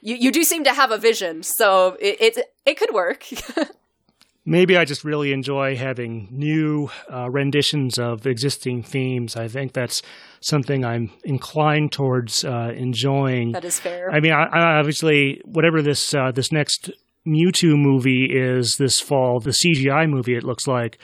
[0.00, 3.26] you you do seem to have a vision, so it it, it could work.
[4.46, 9.36] Maybe I just really enjoy having new uh, renditions of existing themes.
[9.36, 10.02] I think that's
[10.40, 13.52] something I'm inclined towards uh, enjoying.
[13.52, 14.10] That is fair.
[14.12, 16.90] I mean, I, I obviously, whatever this uh, this next
[17.26, 20.98] Mewtwo movie is this fall, the CGI movie, it looks like.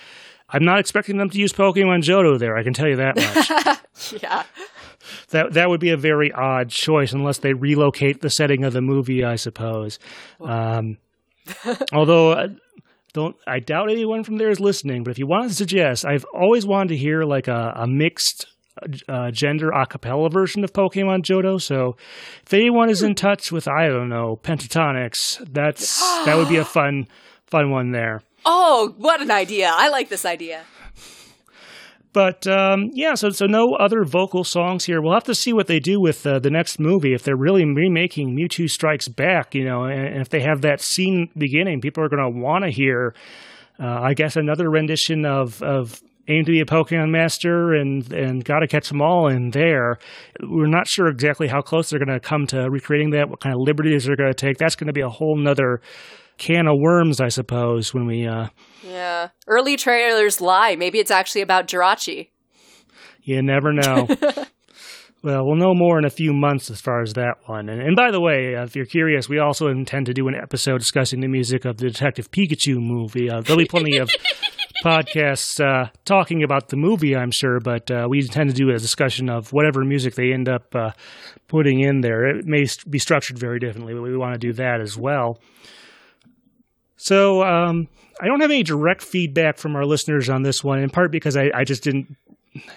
[0.53, 2.57] I'm not expecting them to use Pokemon Johto there.
[2.57, 4.13] I can tell you that much.
[4.23, 4.45] yeah.
[5.31, 8.83] That that would be a very odd choice unless they relocate the setting of the
[8.83, 9.99] movie, I suppose.
[10.41, 10.99] Um,
[11.93, 12.49] although uh,
[13.13, 16.27] don't I doubt anyone from there is listening, but if you want to suggest, I've
[16.35, 18.47] always wanted to hear like a, a mixed
[19.09, 21.61] uh, gender a cappella version of Pokemon Johto.
[21.61, 21.97] So
[22.45, 26.65] if anyone is in touch with I don't know Pentatonix, that's that would be a
[26.77, 27.09] fun
[27.47, 28.23] fun one there.
[28.45, 29.71] Oh, what an idea!
[29.73, 30.63] I like this idea.
[32.13, 35.01] But um, yeah, so so no other vocal songs here.
[35.01, 37.65] We'll have to see what they do with uh, the next movie if they're really
[37.65, 42.03] remaking Mewtwo Strikes Back, you know, and, and if they have that scene beginning, people
[42.03, 43.15] are going to want to hear.
[43.79, 48.45] Uh, I guess another rendition of of aim to be a Pokemon master and and
[48.45, 49.99] got to catch them all in there.
[50.41, 53.29] We're not sure exactly how close they're going to come to recreating that.
[53.29, 54.59] What kind of liberties they're going to take.
[54.59, 55.81] That's going to be a whole nother
[56.39, 58.27] can of worms, I suppose, when we.
[58.27, 58.49] Uh,
[58.83, 59.29] yeah.
[59.47, 60.75] Early trailers lie.
[60.77, 62.31] Maybe it's actually about Jirachi.
[63.23, 64.09] You never know.
[65.23, 67.69] well, we'll know more in a few months as far as that one.
[67.69, 70.35] And, and by the way, uh, if you're curious, we also intend to do an
[70.35, 73.31] episode discussing the music of the Detective Pikachu movie.
[73.31, 74.11] Uh, there'll be plenty of
[74.83, 78.79] podcasts uh, talking about the movie, I'm sure, but uh, we intend to do a
[78.79, 80.93] discussion of whatever music they end up uh,
[81.49, 82.27] putting in there.
[82.27, 85.41] It may be structured very differently, but we want to do that as well.
[86.97, 87.89] So um,
[88.21, 91.37] I don't have any direct feedback from our listeners on this one, in part because
[91.37, 92.17] I, I just didn't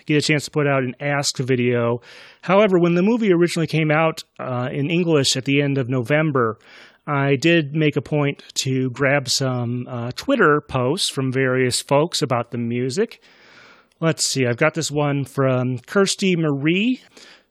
[0.06, 2.02] get a chance to put out an ask video.
[2.42, 6.58] However, when the movie originally came out uh, in English at the end of November,
[7.06, 12.52] I did make a point to grab some uh, Twitter posts from various folks about
[12.52, 13.22] the music.
[14.00, 17.02] Let's see, I've got this one from Kirsty Marie.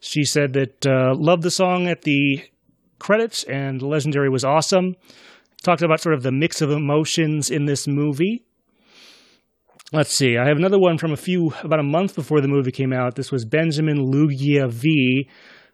[0.00, 2.42] She said that uh, loved the song at the
[2.98, 4.96] credits and Legendary was awesome
[5.62, 8.44] talked about sort of the mix of emotions in this movie.
[9.92, 10.36] Let's see.
[10.36, 13.14] I have another one from a few about a month before the movie came out.
[13.14, 15.28] This was Benjamin Lugia V,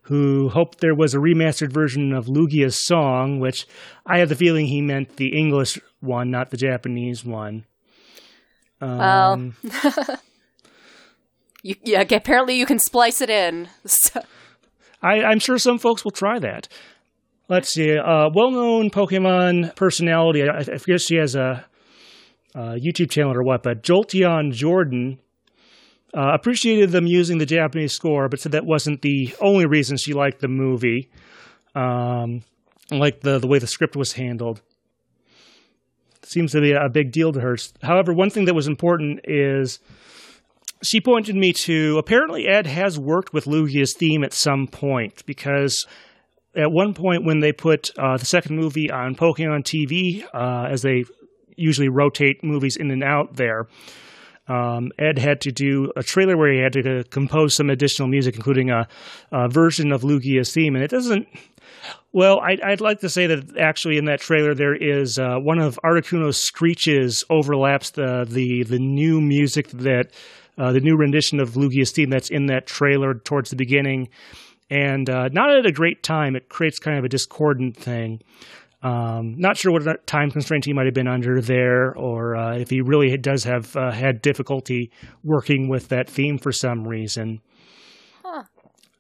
[0.09, 3.67] who hoped there was a remastered version of Lugia's song, which
[4.07, 7.67] I have the feeling he meant the English one, not the Japanese one.
[8.81, 9.93] Um, well,
[11.63, 12.01] you, yeah.
[12.11, 13.69] Apparently, you can splice it in.
[13.87, 14.21] So.
[15.01, 16.67] I, I'm sure some folks will try that.
[17.49, 17.97] Let's see.
[17.97, 20.43] Uh, well-known Pokemon personality.
[20.43, 21.65] I, I forget she has a,
[22.55, 25.21] a, YouTube channel or what, but Jolteon Jordan
[26.17, 30.15] uh, appreciated them using the Japanese score, but said that wasn't the only reason she
[30.15, 31.11] liked the movie.
[31.75, 32.43] Um,
[32.91, 34.63] like the the way the script was handled.
[36.23, 37.57] Seems to be a big deal to her.
[37.83, 39.79] However, one thing that was important is
[40.83, 45.87] she pointed me to apparently Ed has worked with Lugia's theme at some point because
[46.55, 50.83] at one point when they put uh, the second movie on Pokemon TV, uh, as
[50.83, 51.05] they
[51.57, 53.67] usually rotate movies in and out there,
[54.49, 58.09] um, Ed had to do a trailer where he had to uh, compose some additional
[58.09, 58.89] music, including a,
[59.31, 60.75] a, version of Lugia's theme.
[60.75, 61.29] And it doesn't.
[62.13, 65.59] Well, I, would like to say that actually in that trailer there is uh, one
[65.59, 70.11] of Articuno's screeches overlaps the the the new music that
[70.57, 74.09] uh, the new rendition of Lugia's theme that's in that trailer towards the beginning
[74.71, 76.37] and uh, not at a great time.
[76.37, 78.21] It creates kind of a discordant thing.
[78.81, 82.71] Um, not sure what time constraint he might have been under there, or uh, if
[82.71, 84.93] he really does have uh, had difficulty
[85.25, 87.41] working with that theme for some reason.
[88.25, 88.45] Huh.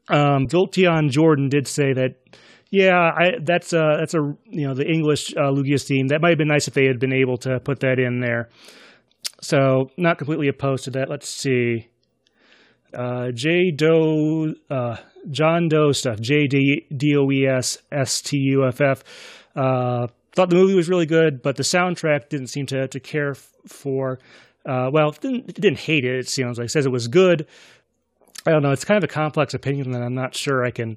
[0.08, 2.14] Um, Jordan did say that,
[2.70, 6.08] yeah, I, that's a that's a you know the English uh, Lugia's theme.
[6.08, 8.48] That might have been nice if they had been able to put that in there.
[9.40, 11.08] So not completely opposed to that.
[11.08, 11.88] Let's see.
[12.92, 14.96] Uh, J Doe uh,
[15.30, 19.04] John Doe stuff, J D O E S S T U F F.
[19.58, 23.34] Uh, thought the movie was really good, but the soundtrack didn't seem to to care
[23.34, 24.20] for.
[24.64, 26.14] Uh, well, didn't didn't hate it.
[26.16, 27.46] It sounds like it says it was good.
[28.46, 28.70] I don't know.
[28.70, 30.96] It's kind of a complex opinion that I'm not sure I can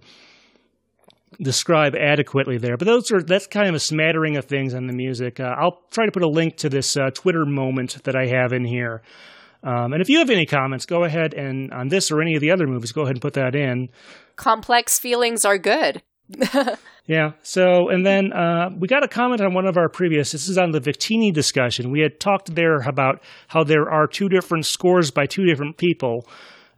[1.41, 2.77] describe adequately there.
[2.77, 5.39] But those are that's kind of a smattering of things on the music.
[5.39, 8.53] Uh, I'll try to put a link to this uh, Twitter moment that I have
[8.53, 9.01] in here.
[9.63, 12.41] Um, and if you have any comments, go ahead and on this or any of
[12.41, 13.89] the other movies, go ahead and put that in.
[14.35, 16.01] Complex feelings are good.
[17.07, 17.31] yeah.
[17.43, 20.31] So, and then uh, we got a comment on one of our previous.
[20.31, 21.91] This is on the Victini discussion.
[21.91, 26.27] We had talked there about how there are two different scores by two different people.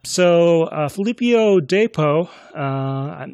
[0.04, 3.26] So, uh, Filippo Depo, uh,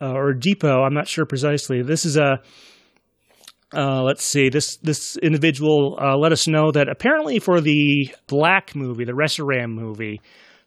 [0.00, 1.82] uh, or Depot, I'm not sure precisely.
[1.82, 2.40] This is a
[3.74, 4.48] uh, let's see.
[4.48, 9.70] This this individual uh, let us know that apparently for the Black movie, the Reshiram
[9.74, 10.20] movie,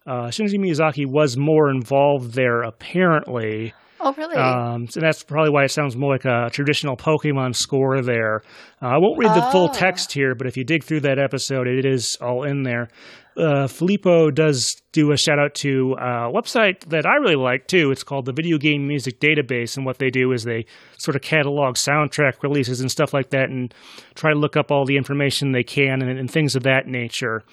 [0.06, 2.62] uh, Shinji Miyazaki was more involved there.
[2.62, 3.74] Apparently.
[4.04, 4.36] Oh, really?
[4.36, 8.42] Um, so that's probably why it sounds more like a traditional Pokemon score there.
[8.82, 9.52] Uh, I won't read the oh.
[9.52, 12.90] full text here, but if you dig through that episode, it is all in there
[13.38, 17.92] uh, Filippo does do a shout out to a website that I really like too.
[17.92, 20.66] It's called the Video Game Music Database, and what they do is they
[20.98, 23.74] sort of catalog soundtrack releases and stuff like that, and
[24.16, 27.44] try to look up all the information they can and, and things of that nature.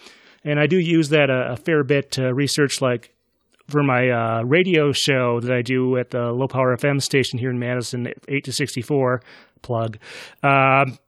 [0.44, 3.14] And I do use that a, a fair bit to research, like
[3.68, 7.50] for my uh, radio show that I do at the low power FM station here
[7.50, 9.22] in Madison, eight to sixty four
[9.62, 9.98] plug.
[10.42, 10.98] Um,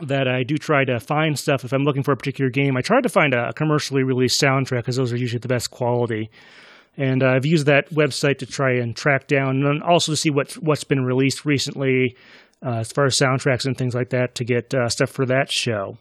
[0.00, 2.76] that I do try to find stuff if I'm looking for a particular game.
[2.76, 6.30] I try to find a commercially released soundtrack because those are usually the best quality.
[6.96, 10.30] And uh, I've used that website to try and track down and also to see
[10.30, 12.16] what what's been released recently
[12.64, 15.50] uh, as far as soundtracks and things like that to get uh, stuff for that
[15.50, 15.98] show.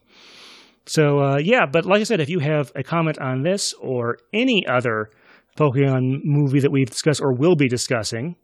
[0.85, 4.17] So uh, yeah, but like I said, if you have a comment on this or
[4.33, 5.09] any other
[5.57, 8.35] Pokemon movie that we've discussed or will be discussing,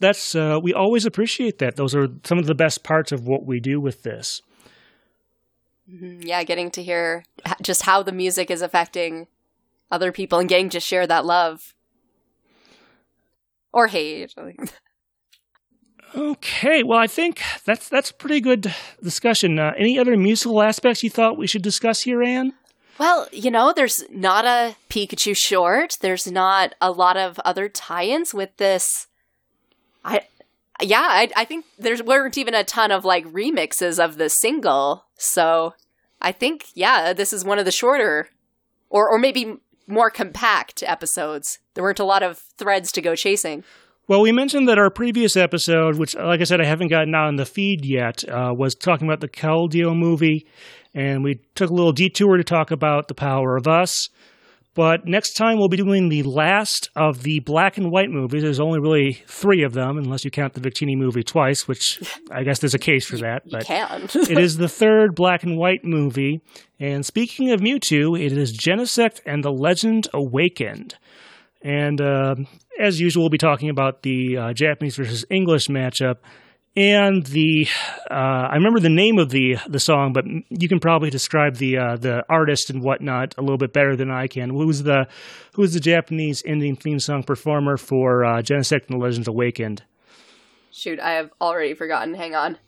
[0.00, 1.76] that's uh, we always appreciate that.
[1.76, 4.42] Those are some of the best parts of what we do with this.
[5.90, 6.22] Mm-hmm.
[6.22, 7.24] Yeah, getting to hear
[7.62, 9.26] just how the music is affecting
[9.90, 11.74] other people and getting to share that love
[13.72, 14.34] or hate.
[16.16, 19.58] okay, well, I think that's that's pretty good discussion.
[19.58, 22.52] Uh, any other musical aspects you thought we should discuss here, Anne?
[22.98, 25.98] Well, you know, there's not a Pikachu short.
[26.00, 29.06] There's not a lot of other tie-ins with this.
[30.04, 30.22] I
[30.80, 35.06] yeah, I, I think there weren't even a ton of like remixes of the single.
[35.16, 35.74] So
[36.20, 38.28] I think, yeah, this is one of the shorter
[38.90, 41.60] or, or maybe more compact episodes.
[41.74, 43.64] There weren't a lot of threads to go chasing.
[44.08, 47.28] Well, we mentioned that our previous episode, which, like I said, I haven't gotten out
[47.28, 50.46] in the feed yet, uh, was talking about the Keldeo movie.
[50.94, 54.08] And we took a little detour to talk about The Power of Us.
[54.76, 58.42] But next time we'll be doing the last of the black and white movies.
[58.42, 61.98] There's only really three of them, unless you count the Victini movie twice, which
[62.30, 63.42] I guess there's a case for that.
[63.50, 64.02] But can.
[64.14, 66.42] it is the third black and white movie.
[66.78, 70.94] And speaking of Mewtwo, it is Genesect and the Legend Awakened.
[71.66, 72.36] And uh,
[72.78, 76.18] as usual, we'll be talking about the uh, Japanese versus English matchup
[76.76, 77.66] and the
[78.10, 78.14] uh,
[78.50, 81.96] I remember the name of the the song, but you can probably describe the uh,
[81.96, 84.50] the artist and whatnot a little bit better than I can.
[84.50, 85.08] Who's the
[85.54, 89.84] who's the Japanese ending theme song performer for uh, Genesect and the Legends Awakened?
[90.70, 92.14] Shoot, I have already forgotten.
[92.14, 92.58] Hang on.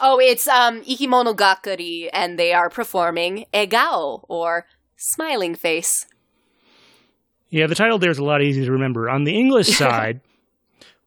[0.00, 6.06] Oh, it's um Ikimonogakari, and they are performing Egao or Smiling Face.
[7.50, 9.10] Yeah, the title there is a lot easier to remember.
[9.10, 10.20] On the English side,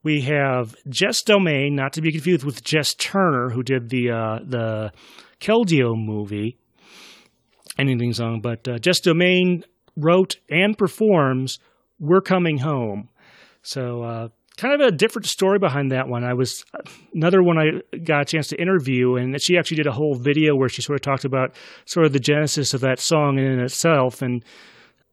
[0.03, 4.39] we have Jess Domain, not to be confused with Jess Turner, who did the uh,
[4.45, 4.91] the
[5.39, 6.57] Keldeo movie,
[7.79, 8.41] ending song.
[8.41, 9.63] But uh, Jess Domain
[9.95, 11.59] wrote and performs
[11.99, 13.07] "We're Coming Home,"
[13.61, 14.27] so uh,
[14.57, 16.25] kind of a different story behind that one.
[16.25, 16.65] I was
[17.13, 20.57] another one I got a chance to interview, and she actually did a whole video
[20.57, 24.21] where she sort of talked about sort of the genesis of that song in itself,
[24.21, 24.43] and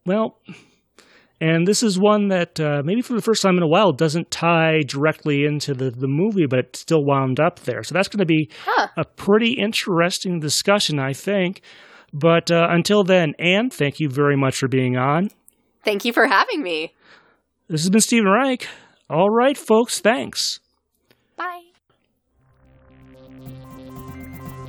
[0.05, 0.37] well
[1.41, 4.29] and this is one that uh, maybe for the first time in a while doesn't
[4.29, 7.81] tie directly into the, the movie, but it still wound up there.
[7.81, 8.89] So that's going to be huh.
[8.95, 11.61] a pretty interesting discussion, I think.
[12.13, 15.31] But uh, until then, Anne, thank you very much for being on.
[15.83, 16.93] Thank you for having me.
[17.67, 18.67] This has been Stephen Reich.
[19.09, 20.59] All right, folks, thanks.
[21.35, 21.63] Bye.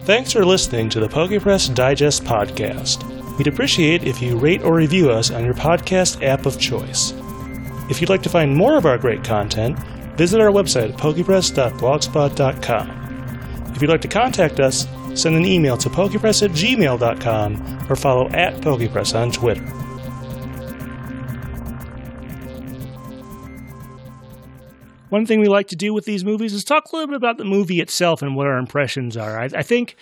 [0.04, 3.21] Thanks for listening to the PokePress Digest podcast.
[3.38, 7.14] We'd appreciate if you rate or review us on your podcast app of choice.
[7.88, 9.78] If you'd like to find more of our great content,
[10.16, 13.72] visit our website at pokepress.blogspot.com.
[13.74, 18.28] If you'd like to contact us, send an email to pokepress at gmail.com or follow
[18.30, 19.64] at pokepress on Twitter.
[25.08, 27.36] One thing we like to do with these movies is talk a little bit about
[27.36, 29.38] the movie itself and what our impressions are.
[29.38, 29.96] I, I think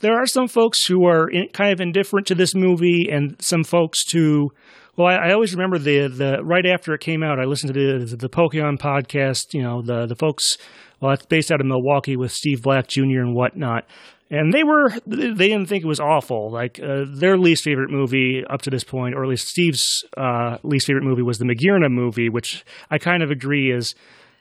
[0.00, 3.64] there are some folks who are in, kind of indifferent to this movie, and some
[3.64, 4.50] folks who
[4.96, 8.04] Well, I, I, always remember the the right after it came out, I listened to
[8.04, 9.52] the the Pokemon podcast.
[9.52, 10.56] You know, the the folks.
[11.00, 13.20] Well, it's based out of Milwaukee with Steve Black Jr.
[13.20, 13.84] and whatnot,
[14.30, 16.50] and they were they didn't think it was awful.
[16.50, 20.58] Like uh, their least favorite movie up to this point, or at least Steve's uh,
[20.62, 23.94] least favorite movie was the Magearna movie, which I kind of agree is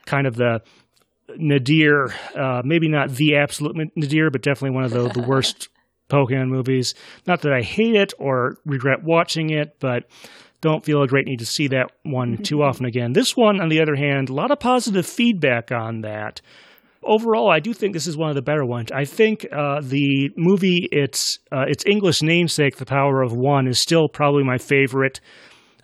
[0.06, 0.62] kind of the
[1.38, 2.14] nadir.
[2.36, 5.70] Uh, maybe not the absolute nadir, but definitely one of the, the worst
[6.10, 6.94] Pokemon movies.
[7.26, 10.04] Not that I hate it or regret watching it, but
[10.62, 13.14] don't feel a great need to see that one too often again.
[13.14, 16.42] This one, on the other hand, a lot of positive feedback on that.
[17.06, 18.90] Overall, I do think this is one of the better ones.
[18.90, 23.82] I think uh, the movie, its uh, its English namesake, The Power of One, is
[23.82, 25.20] still probably my favorite.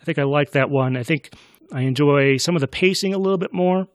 [0.00, 0.96] I think I like that one.
[0.96, 1.34] I think
[1.72, 3.86] I enjoy some of the pacing a little bit more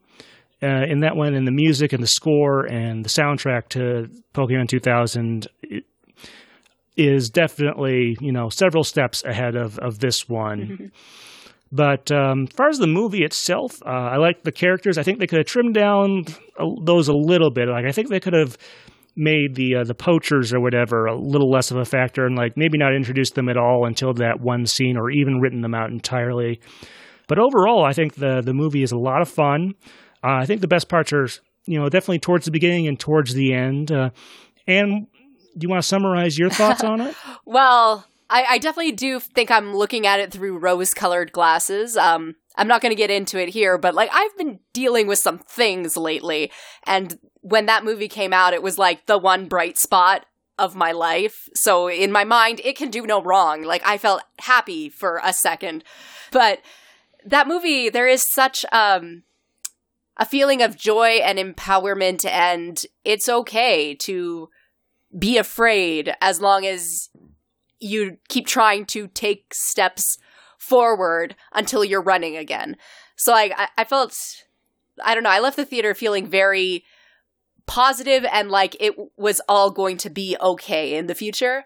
[0.62, 4.68] uh, in that one, and the music and the score and the soundtrack to Pokemon
[4.68, 5.48] 2000
[6.96, 10.90] is definitely you know several steps ahead of of this one.
[11.72, 14.98] but um, as far as the movie itself, uh, I like the characters.
[14.98, 16.24] I think they could have trimmed down
[16.84, 17.68] those a little bit.
[17.68, 18.56] Like I think they could have
[19.14, 22.56] made the uh, the poachers or whatever a little less of a factor, and like
[22.56, 25.90] maybe not introduced them at all until that one scene, or even written them out
[25.90, 26.60] entirely.
[27.28, 29.74] But overall, I think the the movie is a lot of fun.
[30.26, 31.28] Uh, I think the best parts are
[31.66, 33.92] you know definitely towards the beginning and towards the end.
[33.92, 34.10] Uh,
[34.66, 35.06] and
[35.56, 37.14] do you want to summarize your thoughts on it?
[37.44, 41.96] well, I, I, definitely do think I'm looking at it through rose colored glasses.
[41.96, 45.20] Um, I'm not going to get into it here, but like I've been dealing with
[45.20, 46.50] some things lately.
[46.84, 50.26] And when that movie came out, it was like the one bright spot
[50.58, 51.48] of my life.
[51.54, 53.62] So in my mind, it can do no wrong.
[53.62, 55.84] Like I felt happy for a second.
[56.32, 56.60] But
[57.24, 59.22] that movie, there is such um
[60.16, 64.48] a feeling of joy and empowerment and it's okay to
[65.16, 67.10] be afraid as long as
[67.78, 70.18] you keep trying to take steps
[70.58, 72.76] forward until you're running again.
[73.16, 74.16] So I, I felt
[75.02, 76.84] I don't know, I left the theater feeling very
[77.66, 81.64] positive and like it was all going to be okay in the future.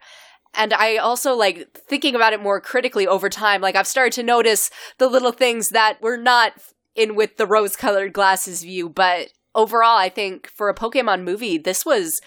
[0.55, 3.61] And I also like thinking about it more critically over time.
[3.61, 6.55] Like I've started to notice the little things that were not
[7.01, 8.89] in with the rose colored glasses view.
[8.89, 12.21] But overall, I think for a Pokemon movie, this was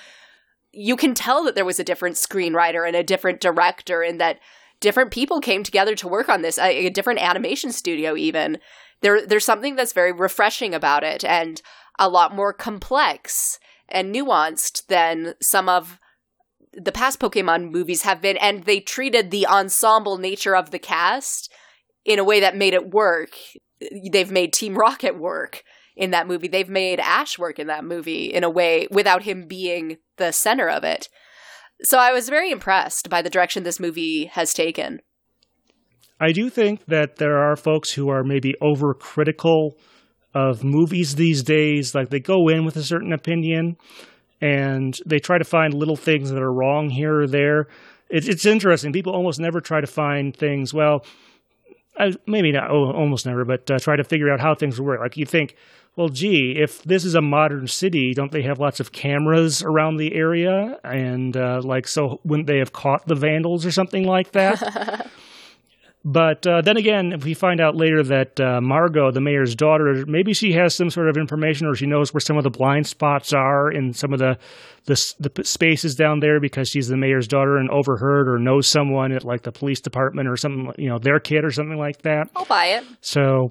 [0.73, 4.39] you can tell that there was a different screenwriter and a different director and that
[4.79, 8.57] different people came together to work on this a, a, different animation studio even
[9.01, 11.61] there there's something that's very refreshing about it and
[11.99, 15.99] a lot more complex and nuanced than some of
[16.73, 21.53] the past pokemon movies have been and they treated the ensemble nature of the cast
[22.03, 23.37] in a way that made it work
[24.11, 25.63] they've made team rocket work
[25.95, 26.47] in that movie.
[26.47, 30.69] They've made Ash work in that movie in a way without him being the center
[30.69, 31.09] of it.
[31.83, 35.01] So I was very impressed by the direction this movie has taken.
[36.19, 39.71] I do think that there are folks who are maybe overcritical
[40.33, 41.93] of movies these days.
[41.93, 43.75] Like they go in with a certain opinion
[44.41, 47.67] and they try to find little things that are wrong here or there.
[48.09, 48.93] It's, it's interesting.
[48.93, 51.05] People almost never try to find things, well,
[52.25, 54.99] maybe not almost never, but uh, try to figure out how things work.
[54.99, 55.55] Like you think,
[55.95, 59.97] well, gee, if this is a modern city, don't they have lots of cameras around
[59.97, 60.79] the area?
[60.83, 65.07] And uh, like, so wouldn't they have caught the vandals or something like that?
[66.05, 70.03] But uh, then again, if we find out later that uh, Margo, the mayor's daughter,
[70.05, 72.87] maybe she has some sort of information, or she knows where some of the blind
[72.87, 74.37] spots are in some of the,
[74.83, 79.13] the the, spaces down there because she's the mayor's daughter and overheard, or knows someone
[79.13, 82.29] at like the police department or something, you know, their kid or something like that.
[82.35, 82.83] I'll buy it.
[82.99, 83.47] So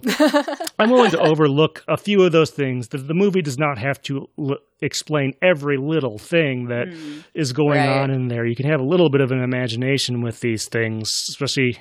[0.78, 2.88] I'm willing to overlook a few of those things.
[2.88, 7.24] The, the movie does not have to l- explain every little thing that mm.
[7.32, 8.02] is going right.
[8.02, 8.44] on in there.
[8.44, 11.78] You can have a little bit of an imagination with these things, especially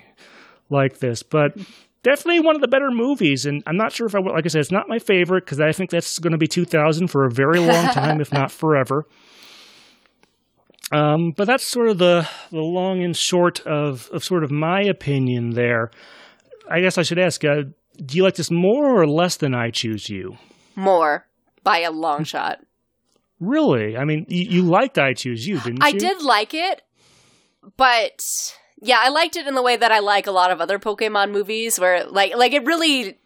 [0.72, 1.58] like this, but
[2.04, 3.46] definitely one of the better movies.
[3.46, 5.72] And I'm not sure if I like I said, it's not my favorite because I
[5.72, 9.06] think that's going to be 2000 for a very long time, if not forever.
[10.92, 14.82] Um, but that's sort of the the long and short of of sort of my
[14.82, 15.92] opinion there.
[16.70, 17.64] I guess I should ask: uh,
[18.04, 20.38] Do you like this more or less than I Choose You?
[20.76, 21.28] More
[21.64, 22.60] by a long shot.
[23.40, 23.98] Really?
[23.98, 25.96] I mean, you, you liked I Choose You, didn't I you?
[25.96, 26.82] I did like it,
[27.78, 28.22] but
[28.82, 31.32] yeah, I liked it in the way that I like a lot of other Pokemon
[31.32, 33.20] movies where like like it really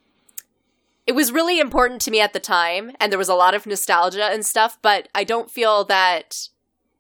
[1.08, 3.66] it was really important to me at the time and there was a lot of
[3.66, 6.50] nostalgia and stuff, but I don't feel that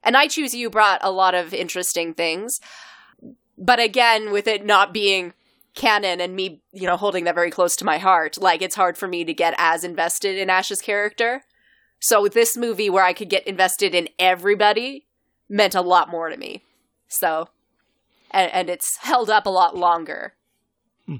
[0.03, 2.61] and I choose you brought a lot of interesting things.
[3.57, 5.33] But again, with it not being
[5.73, 8.97] canon and me, you know, holding that very close to my heart, like it's hard
[8.97, 11.43] for me to get as invested in Ash's character.
[11.99, 15.07] So with this movie where I could get invested in everybody
[15.49, 16.63] meant a lot more to me.
[17.07, 17.49] So
[18.35, 20.33] and, and it's held up a lot longer.
[21.07, 21.17] Hmm.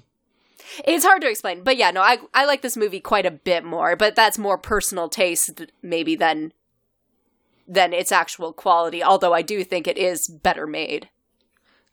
[0.84, 3.63] It's hard to explain, but yeah, no, I I like this movie quite a bit
[3.63, 6.51] more, but that's more personal taste maybe than
[7.68, 9.01] than its actual quality.
[9.01, 11.09] Although I do think it is better made.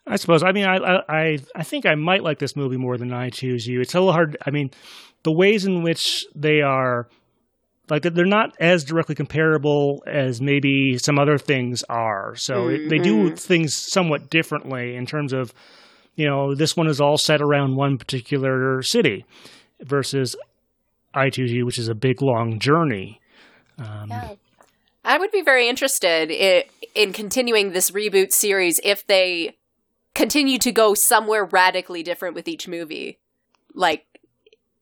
[0.07, 0.43] I suppose.
[0.43, 3.67] I mean, I I I think I might like this movie more than I Choose
[3.67, 3.81] You.
[3.81, 4.37] It's a little hard.
[4.45, 4.73] I mean,
[5.23, 7.09] the ways in which they are
[7.91, 12.35] like they're not as directly comparable as maybe some other things are.
[12.37, 12.89] So mm-hmm.
[12.89, 13.35] they do mm-hmm.
[13.35, 15.53] things somewhat differently in terms of,
[16.15, 19.25] you know, this one is all set around one particular city
[19.81, 20.37] versus
[21.13, 23.21] I Choose You, which is a big long journey.
[23.79, 24.35] Um, yeah.
[25.05, 26.63] I would be very interested in,
[26.95, 29.57] in continuing this reboot series if they
[30.15, 33.19] continue to go somewhere radically different with each movie.
[33.75, 34.07] Like,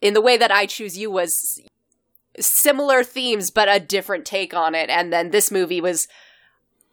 [0.01, 1.61] in the way that I Choose You was
[2.41, 4.91] similar themes, but a different take on it.
[4.91, 6.09] And then this movie was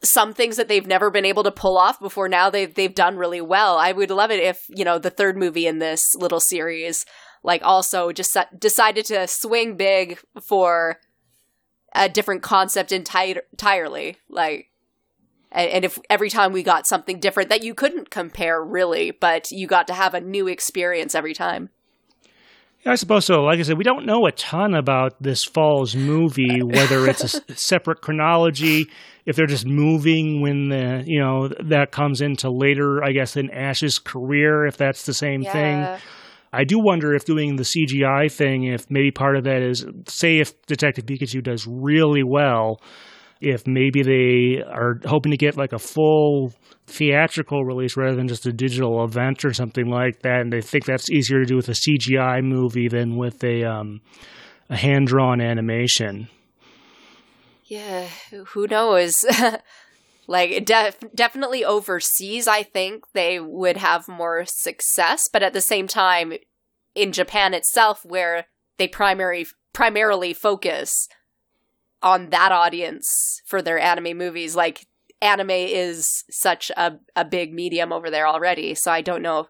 [0.03, 2.29] some things that they've never been able to pull off before.
[2.29, 3.77] Now they've, they've done really well.
[3.77, 7.05] I would love it if, you know, the third movie in this little series,
[7.43, 10.99] like, also just decided to swing big for
[11.93, 14.17] a different concept enti- entirely.
[14.29, 14.67] Like,
[15.51, 19.65] and if every time we got something different that you couldn't compare really, but you
[19.65, 21.69] got to have a new experience every time.
[22.85, 23.41] Yeah, I suppose so.
[23.41, 27.55] Like I said, we don't know a ton about this fall's movie, whether it's a
[27.55, 28.87] separate chronology,
[29.25, 33.49] if they're just moving when the you know that comes into later, I guess, in
[33.51, 35.51] Ash's career, if that's the same yeah.
[35.51, 36.01] thing.
[36.53, 40.39] I do wonder if doing the CGI thing, if maybe part of that is, say,
[40.39, 42.81] if Detective Pikachu does really well,
[43.41, 46.53] if maybe they are hoping to get like a full
[46.87, 50.85] theatrical release rather than just a digital event or something like that, and they think
[50.85, 54.01] that's easier to do with a CGI movie than with a um,
[54.69, 56.29] a hand drawn animation.
[57.65, 59.25] Yeah, who knows?
[60.27, 65.87] like def- definitely overseas, I think they would have more success, but at the same
[65.87, 66.33] time,
[66.95, 68.45] in Japan itself, where
[68.77, 71.07] they primary primarily focus
[72.01, 74.55] on that audience for their anime movies.
[74.55, 74.85] Like
[75.21, 79.47] anime is such a, a big medium over there already, so I don't know.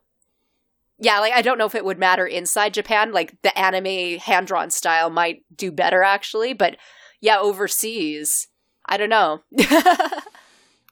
[1.00, 3.12] Yeah, like I don't know if it would matter inside Japan.
[3.12, 6.78] Like the anime hand drawn style might do better actually, but
[7.22, 8.48] yeah, overseas,
[8.86, 9.42] I don't know.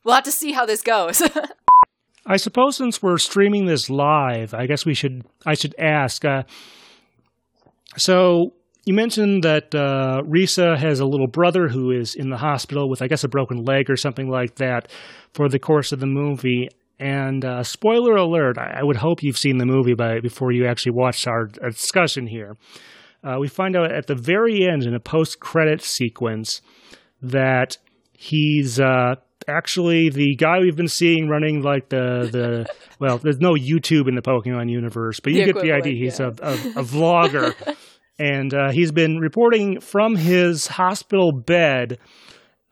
[0.03, 1.21] we'll have to see how this goes.
[2.27, 6.25] I suppose since we're streaming this live, I guess we should I should ask.
[6.25, 6.43] Uh,
[7.97, 8.53] so
[8.85, 13.01] you mentioned that uh, Risa has a little brother who is in the hospital with,
[13.01, 14.91] I guess, a broken leg or something like that
[15.33, 16.69] for the course of the movie.
[16.99, 20.65] And uh, spoiler alert, I, I, would hope you've seen the movie by, before you
[20.65, 22.55] actually watched our, our discussion here.
[23.23, 26.61] Uh, we find out at the very end in a post credit sequence
[27.21, 27.77] that
[28.13, 29.15] he's uh,
[29.47, 32.65] actually the guy we've been seeing running like the the
[32.99, 36.19] well there's no youtube in the pokemon universe but you the get the idea he's
[36.19, 36.31] yeah.
[36.41, 37.53] a, a, a vlogger
[38.17, 41.97] and uh, he's been reporting from his hospital bed,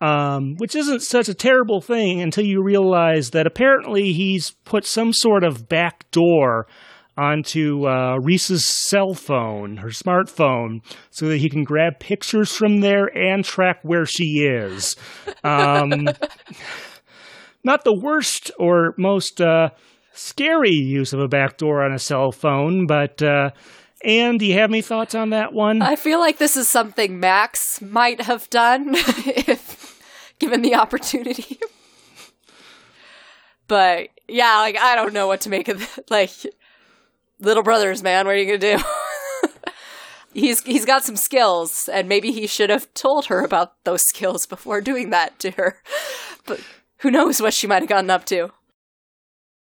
[0.02, 5.14] um, which isn't such a terrible thing until you realize that apparently he's put some
[5.14, 6.68] sort of back door
[7.16, 10.82] onto uh, Risa's cell phone, her smartphone,
[11.12, 14.96] so that he can grab pictures from there and track where she is.
[15.44, 16.08] Um,
[17.64, 19.70] not the worst or most uh,
[20.14, 23.22] scary use of a backdoor on a cell phone, but
[24.04, 25.82] and do you have any thoughts on that one?
[25.82, 30.02] I feel like this is something Max might have done if
[30.40, 31.60] given the opportunity.
[33.68, 36.06] but yeah, like I don't know what to make of it.
[36.10, 36.32] Like
[37.40, 38.84] little brothers, man, what are you gonna do?
[40.34, 44.46] he's he's got some skills, and maybe he should have told her about those skills
[44.46, 45.82] before doing that to her.
[46.46, 46.62] But
[46.98, 48.52] who knows what she might have gotten up to?